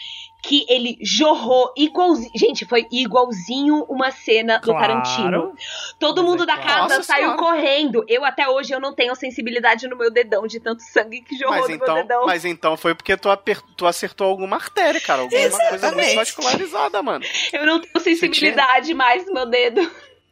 [0.43, 2.33] que ele jorrou igualzinho.
[2.35, 4.81] Gente, foi igualzinho uma cena do Claro.
[4.81, 5.55] Tarantino.
[6.01, 6.69] Todo Mas mundo é da claro.
[6.69, 7.39] casa Nossa saiu Senhora.
[7.39, 8.05] correndo.
[8.09, 11.59] Eu até hoje eu não tenho sensibilidade no meu dedão de tanto sangue que jorrou
[11.61, 12.27] Mas no então, meu dedão.
[12.27, 15.23] mas então foi porque tu, aper- tu acertou alguma artéria, cara.
[15.23, 16.15] Alguma coisa muito Exatamente.
[16.17, 17.25] particularizada, mano.
[17.53, 19.81] Eu não tenho sensibilidade mais no meu dedo.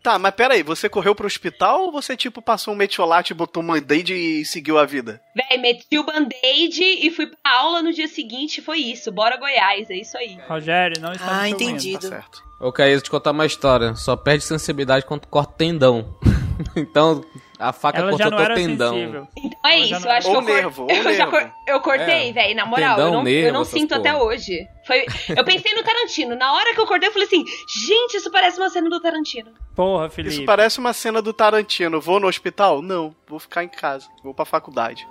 [0.03, 3.67] Tá, mas peraí, você correu pro hospital ou você, tipo, passou um metiolate, botou um
[3.67, 5.21] band-aid e seguiu a vida?
[5.37, 8.63] Véi, meti o band-aid e fui pra aula no dia seguinte.
[8.63, 9.13] Foi isso.
[9.13, 10.39] Bora Goiás, é isso aí.
[10.49, 12.01] Rogério, não está Ah, entendido.
[12.01, 12.43] Tá certo.
[12.59, 13.95] Ô, Caís, te contar uma história.
[13.95, 16.15] Só perde sensibilidade quando corta tendão.
[16.77, 17.25] então,
[17.59, 18.95] a faca Ela cortou não teu era tendão.
[18.95, 19.29] sensível.
[19.37, 21.31] Então é Ela isso, não- eu acho Ou que eu, cor- nervo, eu já nervo.
[21.31, 22.33] cor- eu cortei, É.
[22.33, 24.25] velho, na moral, Tendão, eu não, eu nervo, não essas sinto até porra.
[24.25, 24.67] hoje.
[24.87, 25.05] Foi,
[25.37, 27.45] eu pensei no Tarantino, na hora que eu acordei eu falei assim,
[27.87, 29.51] gente, isso parece uma cena do Tarantino.
[29.75, 30.35] Porra, Felipe.
[30.35, 32.01] Isso parece uma cena do Tarantino.
[32.01, 32.83] Vou no hospital?
[32.83, 34.07] Não, vou ficar em casa.
[34.23, 35.07] Vou pra faculdade.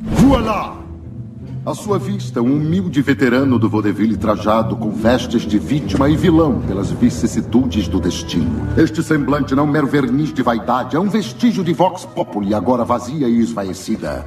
[0.00, 0.83] Voilá!
[1.66, 6.60] À sua vista, um humilde veterano do vaudeville trajado com vestes de vítima e vilão
[6.60, 8.68] pelas vicissitudes do destino.
[8.76, 12.84] Este semblante não é mero verniz de vaidade, é um vestígio de vox populi, agora
[12.84, 14.26] vazia e esvaecida.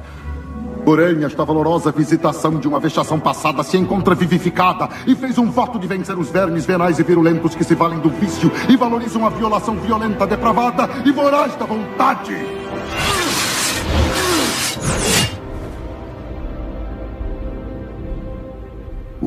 [0.84, 5.78] Porém, esta valorosa visitação de uma vexação passada se encontra vivificada e fez um voto
[5.78, 9.30] de vencer os vermes venais e virulentos que se valem do vício e valorizam a
[9.30, 12.57] violação violenta, depravada e voraz da vontade.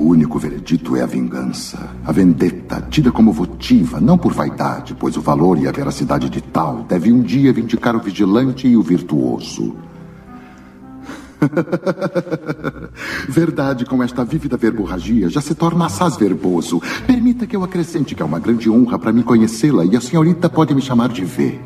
[0.02, 1.92] O único veredito é a vingança.
[2.04, 6.42] A vendetta, tida como votiva, não por vaidade, pois o valor e a veracidade de
[6.42, 9.76] tal deve um dia vindicar o vigilante e o virtuoso.
[13.30, 16.82] Verdade, com esta vívida verborragia, já se torna assaz verboso.
[17.06, 20.50] Permita que eu acrescente que é uma grande honra para me conhecê-la e a senhorita
[20.50, 21.60] pode me chamar de V.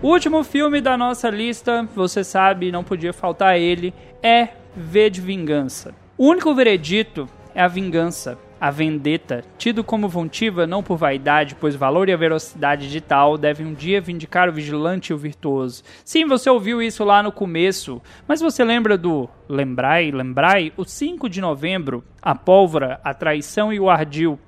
[0.00, 3.92] O último filme da nossa lista, você sabe, não podia faltar ele,
[4.22, 5.92] é V de Vingança.
[6.16, 11.74] O único veredito é a vingança, a vendetta, tido como vontiva não por vaidade, pois
[11.74, 15.82] valor e a velocidade de tal devem um dia vindicar o vigilante e o virtuoso.
[16.04, 20.72] Sim, você ouviu isso lá no começo, mas você lembra do Lembrai, Lembrai?
[20.76, 24.38] O 5 de novembro, a pólvora, a traição e o ardil.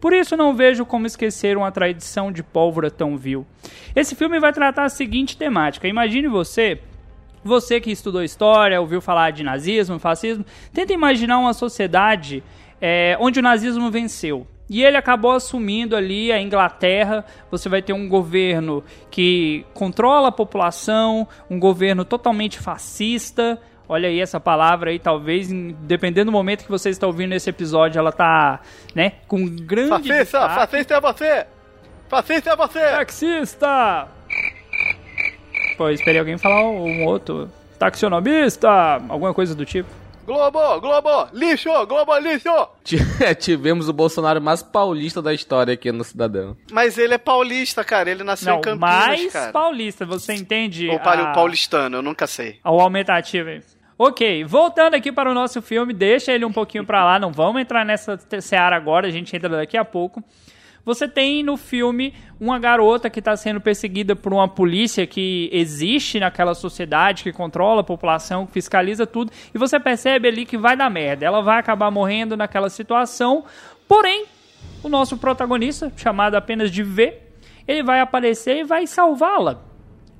[0.00, 3.46] Por isso não vejo como esquecer uma tradição de pólvora tão vil.
[3.94, 5.86] Esse filme vai tratar a seguinte temática.
[5.86, 6.80] Imagine você,
[7.44, 12.42] você que estudou história, ouviu falar de nazismo, fascismo, tenta imaginar uma sociedade
[12.80, 14.46] é, onde o nazismo venceu.
[14.68, 17.24] E ele acabou assumindo ali a Inglaterra.
[17.50, 23.60] Você vai ter um governo que controla a população, um governo totalmente fascista.
[23.88, 25.48] Olha aí essa palavra aí, talvez,
[25.80, 28.60] dependendo do momento que você está ouvindo esse episódio, ela tá,
[28.94, 30.14] né, com grande Fascista!
[30.18, 30.54] destaque.
[30.54, 31.46] Fascista é você!
[32.08, 32.90] Fascista é você!
[32.90, 34.08] Taxista!
[35.76, 37.50] Pô, eu esperei alguém falar um outro.
[37.76, 38.70] Taxonomista!
[39.08, 39.99] Alguma coisa do tipo.
[40.30, 40.80] Globo!
[40.80, 41.28] Globo!
[41.32, 41.86] Lixo!
[41.86, 42.68] Globo lixo!
[42.84, 42.98] T-
[43.34, 46.56] Tivemos o Bolsonaro mais paulista da história aqui no Cidadão.
[46.70, 48.08] Mas ele é paulista, cara.
[48.08, 49.50] Ele nasceu Não, em Campinas, mais cara.
[49.50, 50.88] paulista, você entende?
[50.88, 52.60] Ou a- paulistano, eu nunca sei.
[52.62, 53.60] ao aumentativo aí.
[53.98, 57.60] Ok, voltando aqui para o nosso filme, deixa ele um pouquinho pra lá, não vamos
[57.60, 60.22] entrar nessa seara agora, a gente entra daqui a pouco.
[60.84, 66.18] Você tem no filme uma garota que está sendo perseguida por uma polícia que existe
[66.18, 70.76] naquela sociedade, que controla a população, que fiscaliza tudo, e você percebe ali que vai
[70.76, 71.26] dar merda.
[71.26, 73.44] Ela vai acabar morrendo naquela situação,
[73.86, 74.24] porém,
[74.82, 77.18] o nosso protagonista, chamado apenas de V,
[77.68, 79.62] ele vai aparecer e vai salvá-la.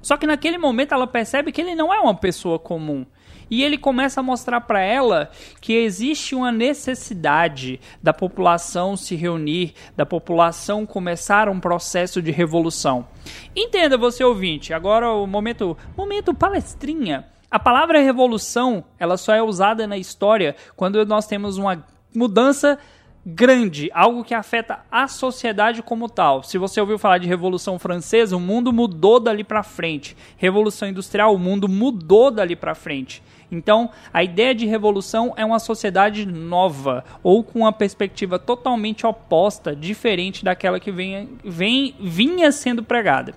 [0.03, 3.05] Só que naquele momento ela percebe que ele não é uma pessoa comum.
[3.51, 5.31] E ele começa a mostrar para ela
[5.61, 13.09] que existe uma necessidade da população se reunir, da população começar um processo de revolução.
[13.55, 17.27] Entenda você ouvinte, agora o momento, momento palestrinha.
[17.51, 21.85] A palavra revolução, ela só é usada na história quando nós temos uma
[22.15, 22.79] mudança
[23.25, 26.43] grande, algo que afeta a sociedade como tal.
[26.43, 30.17] Se você ouviu falar de Revolução Francesa, o mundo mudou dali para frente.
[30.37, 33.23] Revolução Industrial, o mundo mudou dali para frente.
[33.53, 39.75] Então, a ideia de revolução é uma sociedade nova ou com uma perspectiva totalmente oposta,
[39.75, 43.35] diferente daquela que vem, vem, vinha sendo pregada.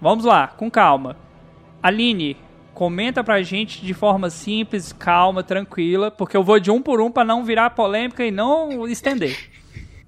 [0.00, 1.16] Vamos lá, com calma.
[1.82, 2.36] Aline,
[2.74, 7.10] comenta pra gente de forma simples, calma, tranquila, porque eu vou de um por um
[7.10, 9.54] pra não virar polêmica e não estender.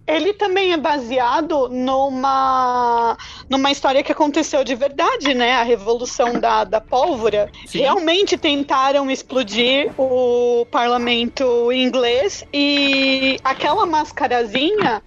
[0.07, 3.17] Ele também é baseado numa,
[3.51, 5.55] numa história que aconteceu de verdade, né?
[5.55, 7.51] A Revolução da, da Pólvora.
[7.67, 7.81] Sim.
[7.81, 15.03] Realmente tentaram explodir o parlamento inglês e aquela mascarazinha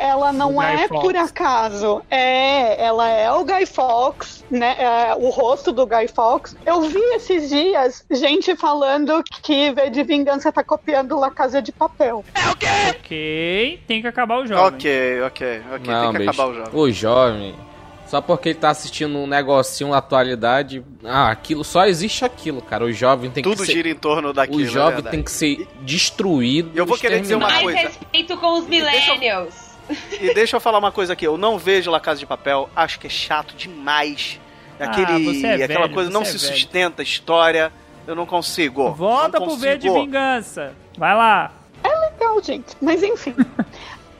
[0.00, 1.00] ela não O é Fawkes.
[1.06, 2.02] por acaso.
[2.10, 4.76] É, ela é o Guy Fawkes, né?
[4.78, 6.56] É, o rosto do Guy Fawkes.
[6.64, 11.70] Eu vi esses dias gente falando que V de Vingança tá copiando La Casa de
[11.72, 12.24] Papel.
[12.50, 14.60] Ok, tem que acabar o jogo.
[14.68, 15.92] Ok, ok, ok.
[15.92, 16.30] Não, tem que bicho.
[16.30, 16.78] acabar o jogo.
[16.80, 17.54] O jovem,
[18.06, 22.84] só porque ele tá assistindo um negocinho na atualidade, ah, aquilo só existe aquilo, cara.
[22.84, 24.58] O jovem tem Tudo que ser gira em torno daquilo.
[24.60, 25.10] o é jovem verdade.
[25.16, 26.70] tem que ser destruído.
[26.74, 27.74] Eu vou querer dizer uma exterminado.
[27.76, 27.98] Mais coisa.
[28.00, 29.69] respeito com os millennials.
[30.20, 31.26] E deixa eu falar uma coisa aqui.
[31.26, 32.68] Eu não vejo La Casa de Papel.
[32.74, 34.40] Acho que é chato demais.
[34.78, 36.60] Ah, Aquele, você é aquela velho, coisa não você se é velho.
[36.60, 37.72] sustenta a história.
[38.06, 38.92] Eu não consigo.
[38.92, 40.04] Volta não pro V de consigo.
[40.06, 40.74] Vingança.
[40.96, 41.52] Vai lá.
[41.84, 42.76] legal, gente.
[42.80, 43.34] Mas enfim.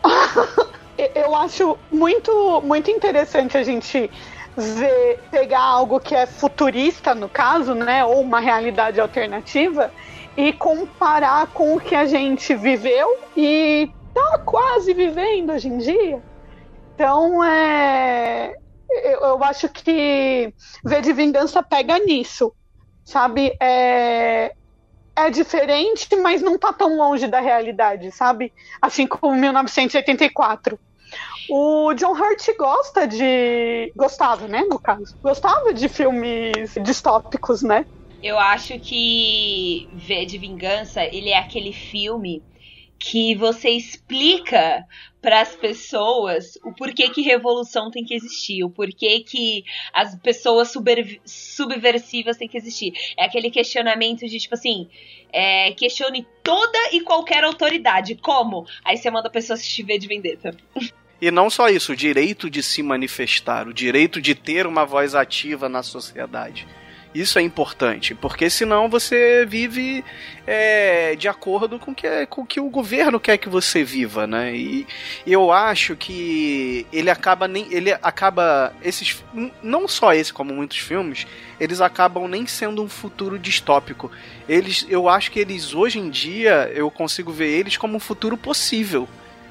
[1.14, 4.10] Eu acho muito, muito interessante a gente
[4.54, 8.04] ver, pegar algo que é futurista, no caso, né?
[8.04, 9.90] Ou uma realidade alternativa,
[10.36, 16.22] e comparar com o que a gente viveu e tá quase vivendo hoje em dia.
[16.94, 18.54] Então, é.
[18.90, 20.52] Eu, eu acho que
[20.84, 22.52] V de Vingança pega nisso,
[23.04, 23.56] sabe?
[23.60, 24.52] É,
[25.16, 28.52] é diferente, mas não tá tão longe da realidade, sabe?
[28.82, 30.78] Assim como 1984.
[31.48, 33.92] O John Hurt gosta de.
[33.96, 34.62] Gostava, né?
[34.68, 35.16] No caso.
[35.22, 37.84] Gostava de filmes distópicos, né?
[38.22, 42.42] Eu acho que V de Vingança, ele é aquele filme
[43.00, 44.84] que você explica
[45.22, 50.72] para as pessoas o porquê que revolução tem que existir, o porquê que as pessoas
[51.24, 52.92] subversivas têm que existir.
[53.18, 54.86] É aquele questionamento de tipo assim,
[55.32, 58.16] é, questione toda e qualquer autoridade.
[58.16, 58.66] Como?
[58.84, 60.56] Aí você manda a pessoa assistir V de Vendetta.
[61.20, 65.14] E não só isso, o direito de se manifestar, o direito de ter uma voz
[65.14, 66.66] ativa na sociedade.
[67.12, 70.04] Isso é importante, porque senão você vive
[70.46, 74.54] é, de acordo com que, com que o governo quer que você viva, né?
[74.54, 74.86] E
[75.26, 77.66] eu acho que ele acaba nem.
[77.72, 78.72] Ele acaba.
[78.80, 79.24] Esses.
[79.60, 81.26] Não só esse, como muitos filmes,
[81.58, 84.08] eles acabam nem sendo um futuro distópico.
[84.48, 88.36] Eles, eu acho que eles, hoje em dia, eu consigo ver eles como um futuro
[88.36, 89.08] possível,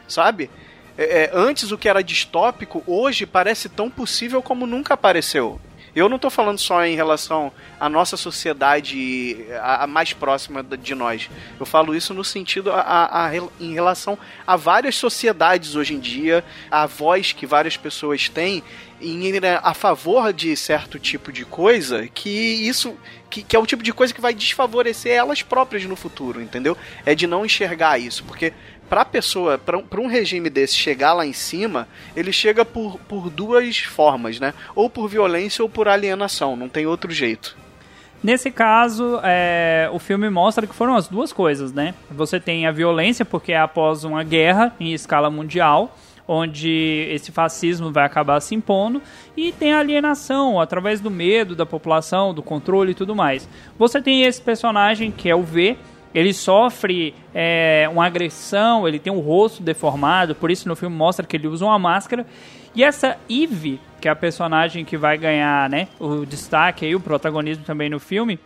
[0.08, 0.50] sabe?
[0.98, 5.60] É, é, antes o que era distópico, hoje parece tão possível como nunca apareceu.
[5.96, 10.96] Eu não estou falando só em relação à nossa sociedade a, a mais próxima de
[10.96, 11.30] nós.
[11.60, 16.00] Eu falo isso no sentido a, a, a, em relação a várias sociedades hoje em
[16.00, 18.64] dia, a voz que várias pessoas têm
[19.02, 22.98] em ir a favor de certo tipo de coisa, que isso
[23.30, 26.78] que, que, é o tipo de coisa que vai desfavorecer elas próprias no futuro, entendeu?
[27.06, 28.54] É de não enxergar isso, porque
[28.90, 33.78] pra pessoa, pra um regime desse chegar lá em cima, ele chega por, por duas
[33.78, 34.54] formas, né?
[34.76, 37.56] Ou por violência ou por alienação, não tem outro jeito.
[38.22, 41.94] Nesse caso, é, o filme mostra que foram as duas coisas, né?
[42.12, 45.96] Você tem a violência, porque é após uma guerra em escala mundial,
[46.28, 49.02] onde esse fascismo vai acabar se impondo,
[49.38, 53.48] e tem a alienação, através do medo da população, do controle e tudo mais.
[53.78, 55.78] Você tem esse personagem que é o V,
[56.14, 61.26] ele sofre é, uma agressão, ele tem o rosto deformado, por isso no filme mostra
[61.26, 62.26] que ele usa uma máscara.
[62.76, 67.00] E essa Eve, que é a personagem que vai ganhar né, o destaque e o
[67.00, 68.40] protagonismo também no filme,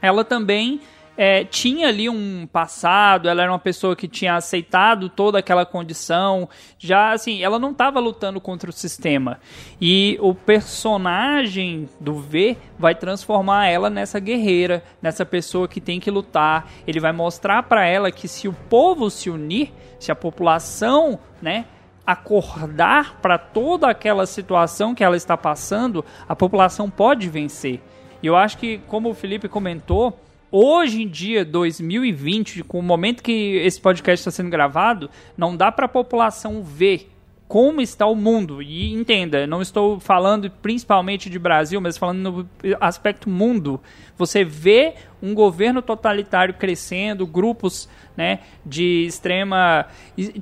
[0.00, 0.80] ela também
[1.16, 6.48] é, tinha ali um passado, ela era uma pessoa que tinha aceitado toda aquela condição,
[6.78, 9.38] já assim, ela não estava lutando contra o sistema.
[9.80, 16.10] E o personagem do V vai transformar ela nessa guerreira, nessa pessoa que tem que
[16.10, 16.68] lutar.
[16.86, 21.66] Ele vai mostrar para ela que se o povo se unir, se a população, né,
[22.06, 27.80] acordar para toda aquela situação que ela está passando, a população pode vencer.
[28.22, 30.18] E eu acho que, como o Felipe comentou,
[30.52, 35.72] hoje em dia, 2020, com o momento que esse podcast está sendo gravado, não dá
[35.72, 37.08] para a população ver
[37.52, 38.62] como está o mundo.
[38.62, 43.78] E entenda, não estou falando principalmente de Brasil, mas falando no aspecto mundo.
[44.16, 49.86] Você vê um governo totalitário crescendo, grupos né, de extrema.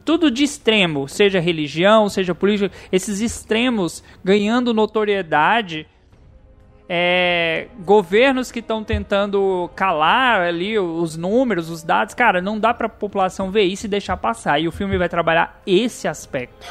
[0.04, 5.88] tudo de extremo, seja religião, seja política, esses extremos ganhando notoriedade.
[6.92, 12.86] É, governos que estão tentando calar ali os números, os dados, cara, não dá para
[12.86, 14.58] a população ver isso e deixar passar.
[14.58, 16.66] E o filme vai trabalhar esse aspecto.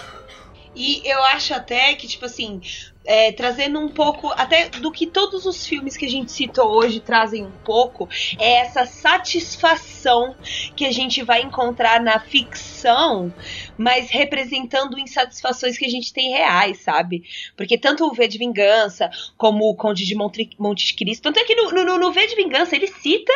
[0.75, 2.61] E eu acho até que, tipo assim,
[3.05, 6.99] é, trazendo um pouco, até do que todos os filmes que a gente citou hoje
[6.99, 8.07] trazem um pouco,
[8.37, 10.35] é essa satisfação
[10.75, 13.33] que a gente vai encontrar na ficção,
[13.79, 17.23] mas representando insatisfações que a gente tem reais, sabe?
[17.55, 21.45] Porque tanto o V de Vingança como o Conde de Monte, Monte Cristo, tanto é
[21.45, 23.31] que no, no, no V de Vingança ele cita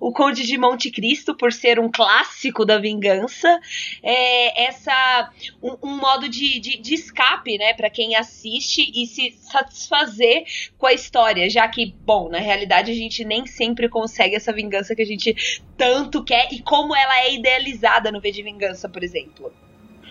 [0.00, 3.60] o Conde de Monte Cristo por ser um clássico da vingança,
[4.02, 5.30] é, essa
[5.62, 10.44] um, um modo de, de, de escape, né, para quem assiste e se satisfazer
[10.76, 14.96] com a história, já que, bom, na realidade a gente nem sempre consegue essa vingança
[14.96, 19.04] que a gente tanto quer e como ela é idealizada no V de Vingança, por
[19.04, 19.52] exemplo.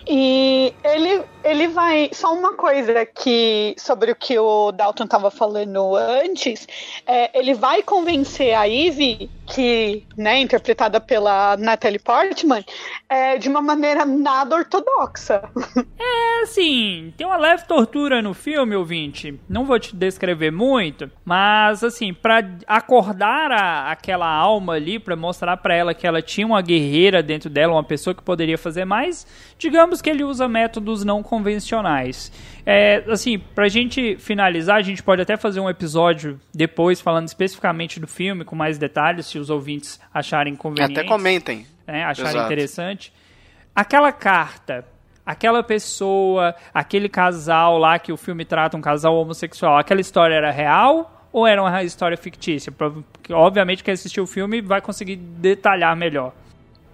[0.06, 2.10] E ele, ele vai.
[2.12, 6.66] Só uma coisa que sobre o que o Dalton estava falando antes,
[7.06, 12.64] é, ele vai convencer a Ivy, que, né, interpretada pela Natalie Portman,
[13.08, 15.42] é, de uma maneira nada ortodoxa.
[16.06, 19.40] É, assim, tem uma leve tortura no filme, ouvinte.
[19.48, 25.56] Não vou te descrever muito, mas, assim, para acordar a, aquela alma ali, para mostrar
[25.56, 29.26] para ela que ela tinha uma guerreira dentro dela, uma pessoa que poderia fazer mais,
[29.58, 32.32] digamos que ele usa métodos não convencionais.
[32.64, 38.00] É, assim, pra gente finalizar, a gente pode até fazer um episódio depois falando especificamente
[38.00, 40.98] do filme, com mais detalhes, se os ouvintes acharem conveniente.
[40.98, 41.66] Até comentem.
[41.86, 42.46] Né, acharem Exato.
[42.46, 43.12] interessante.
[43.74, 44.84] Aquela carta,
[45.26, 50.50] aquela pessoa, aquele casal lá que o filme trata, um casal homossexual, aquela história era
[50.50, 52.72] real ou era uma história fictícia?
[53.30, 56.32] Obviamente, quem assistiu o filme vai conseguir detalhar melhor.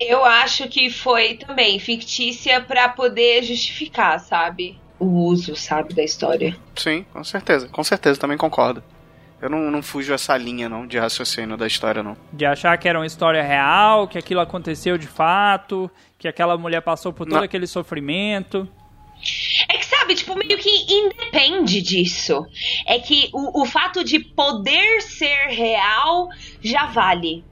[0.00, 4.78] Eu acho que foi também fictícia para poder justificar, sabe?
[4.98, 6.56] O uso, sabe, da história.
[6.74, 7.68] Sim, com certeza.
[7.68, 8.82] Com certeza, também concordo.
[9.40, 12.16] Eu não, não fujo essa linha, não, de raciocínio da história, não.
[12.32, 16.82] De achar que era uma história real, que aquilo aconteceu de fato, que aquela mulher
[16.82, 17.44] passou por todo Não.
[17.44, 18.68] aquele sofrimento.
[19.68, 22.46] É que, sabe, tipo, meio que independe disso.
[22.86, 26.28] É que o, o fato de poder ser real
[26.62, 27.44] já vale.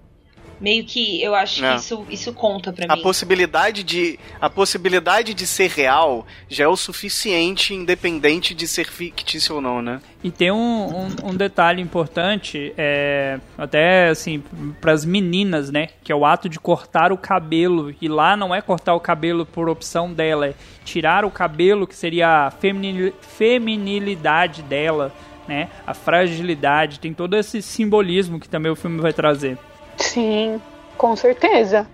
[0.60, 1.70] Meio que eu acho É.
[1.74, 3.02] que isso, isso conta pra A mim.
[3.02, 9.54] possibilidade de a possibilidade de ser real já é o suficiente, independente de ser fictício
[9.56, 10.00] ou não, né?
[10.24, 14.42] E tem um, um, um detalhe importante, é, até assim,
[14.80, 15.88] para as meninas, né?
[16.02, 17.94] Que é o ato de cortar o cabelo.
[18.00, 20.54] E lá não é cortar o cabelo por opção dela, é
[20.84, 25.12] tirar o cabelo, que seria a feminil, feminilidade dela,
[25.46, 25.68] né?
[25.86, 26.98] A fragilidade.
[27.00, 29.56] Tem todo esse simbolismo que também o filme vai trazer.
[29.98, 30.60] Sim,
[30.96, 31.86] com certeza.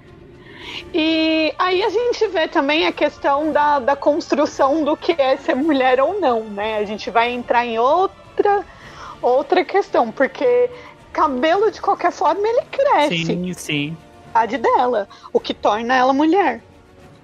[0.92, 5.54] E aí a gente vê também a questão da, da construção do que é ser
[5.54, 6.78] mulher ou não, né?
[6.78, 8.64] A gente vai entrar em outra,
[9.20, 10.70] outra questão, porque
[11.12, 13.24] cabelo de qualquer forma ele cresce.
[13.24, 13.96] Sim, sim.
[14.32, 16.60] A dela, o que torna ela mulher.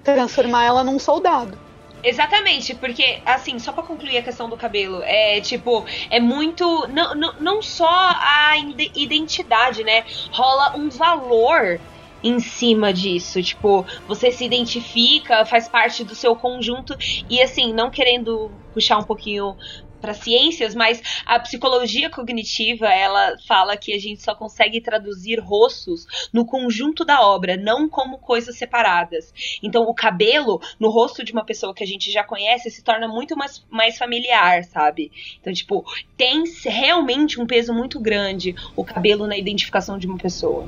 [0.03, 1.57] Transformar ela num soldado.
[2.03, 6.87] Exatamente, porque, assim, só pra concluir a questão do cabelo, é tipo, é muito.
[6.87, 10.03] Não, não, não só a ide- identidade, né?
[10.33, 11.79] Rola um valor
[12.23, 13.41] em cima disso.
[13.43, 16.95] Tipo, você se identifica, faz parte do seu conjunto.
[17.29, 19.55] E, assim, não querendo puxar um pouquinho
[20.01, 26.05] para ciências, mas a psicologia cognitiva ela fala que a gente só consegue traduzir rostos
[26.33, 29.33] no conjunto da obra, não como coisas separadas.
[29.61, 33.07] Então, o cabelo no rosto de uma pessoa que a gente já conhece se torna
[33.07, 35.11] muito mais, mais familiar, sabe?
[35.39, 35.85] Então, tipo,
[36.17, 40.67] tem realmente um peso muito grande o cabelo na identificação de uma pessoa.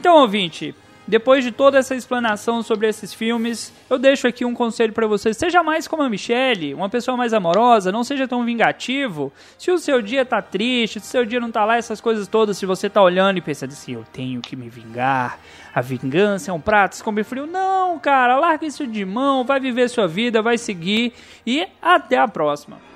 [0.00, 0.74] Então, ouvinte,
[1.06, 5.34] depois de toda essa explanação sobre esses filmes, eu deixo aqui um conselho pra você.
[5.34, 9.30] Seja mais como a Michelle, uma pessoa mais amorosa, não seja tão vingativo.
[9.58, 12.26] Se o seu dia tá triste, se o seu dia não tá lá, essas coisas
[12.26, 15.38] todas, se você tá olhando e pensando assim, eu tenho que me vingar,
[15.74, 17.46] a vingança é um prato comer frio.
[17.46, 21.12] Não, cara, larga isso de mão, vai viver sua vida, vai seguir
[21.46, 22.89] e até a próxima.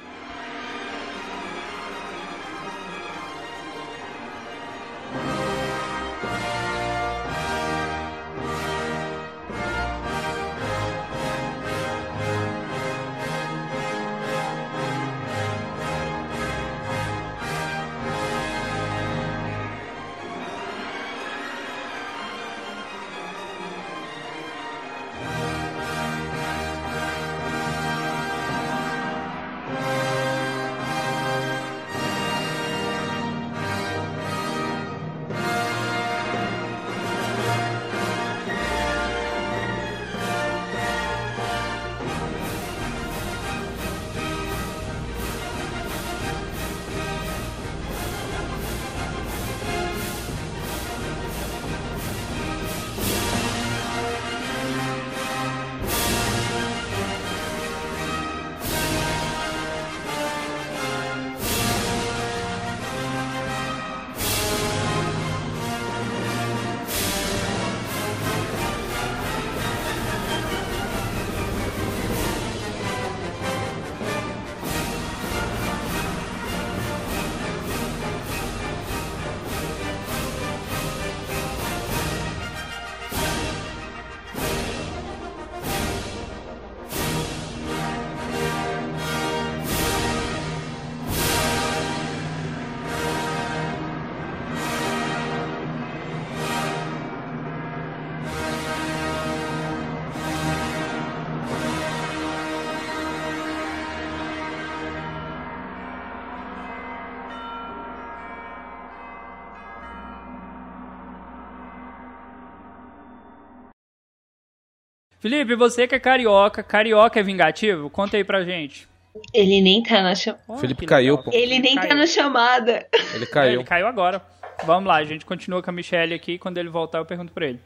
[115.24, 117.88] Felipe, você que é carioca, carioca é vingativo?
[117.88, 118.86] Conta aí pra gente.
[119.32, 120.60] Ele nem tá na chamada.
[120.60, 121.30] Felipe caiu, pô.
[121.32, 122.86] Ele nem tá na chamada.
[123.14, 123.60] Ele caiu.
[123.60, 124.20] ele caiu agora.
[124.66, 126.36] Vamos lá, a gente continua com a Michelle aqui.
[126.36, 127.58] Quando ele voltar, eu pergunto pra ele.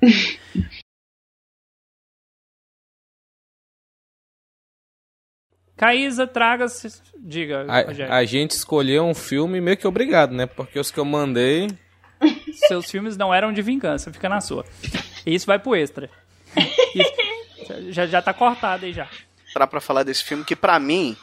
[5.76, 6.68] Caísa, traga.
[6.68, 7.02] -se...
[7.18, 8.10] Diga, Rogério.
[8.14, 10.46] A, a gente escolheu um filme meio que obrigado, né?
[10.46, 11.68] Porque os que eu mandei.
[12.66, 14.64] Seus filmes não eram de vingança, fica na sua.
[15.26, 16.08] E isso vai pro extra.
[16.94, 19.08] Isso- já, já tá cortado aí já.
[19.52, 21.16] Pra, pra falar desse filme que, pra mim.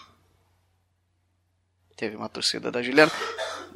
[1.96, 3.12] Teve uma torcida da Juliana.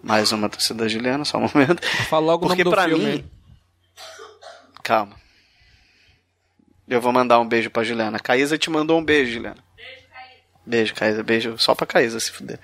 [0.04, 1.86] Mais uma torcida da Juliana, só um momento.
[2.10, 3.06] Fala logo Porque o nome do pra filme.
[3.18, 3.32] mim.
[4.84, 5.16] Calma.
[6.88, 8.20] Eu vou mandar um beijo pra Juliana.
[8.20, 9.64] Caísa te mandou um beijo, Juliana.
[10.66, 11.24] Beijo, Caísa.
[11.24, 12.60] Beijo só pra Caísa se fuder.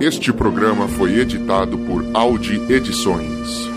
[0.00, 3.68] Este programa foi editado por Audi Edições.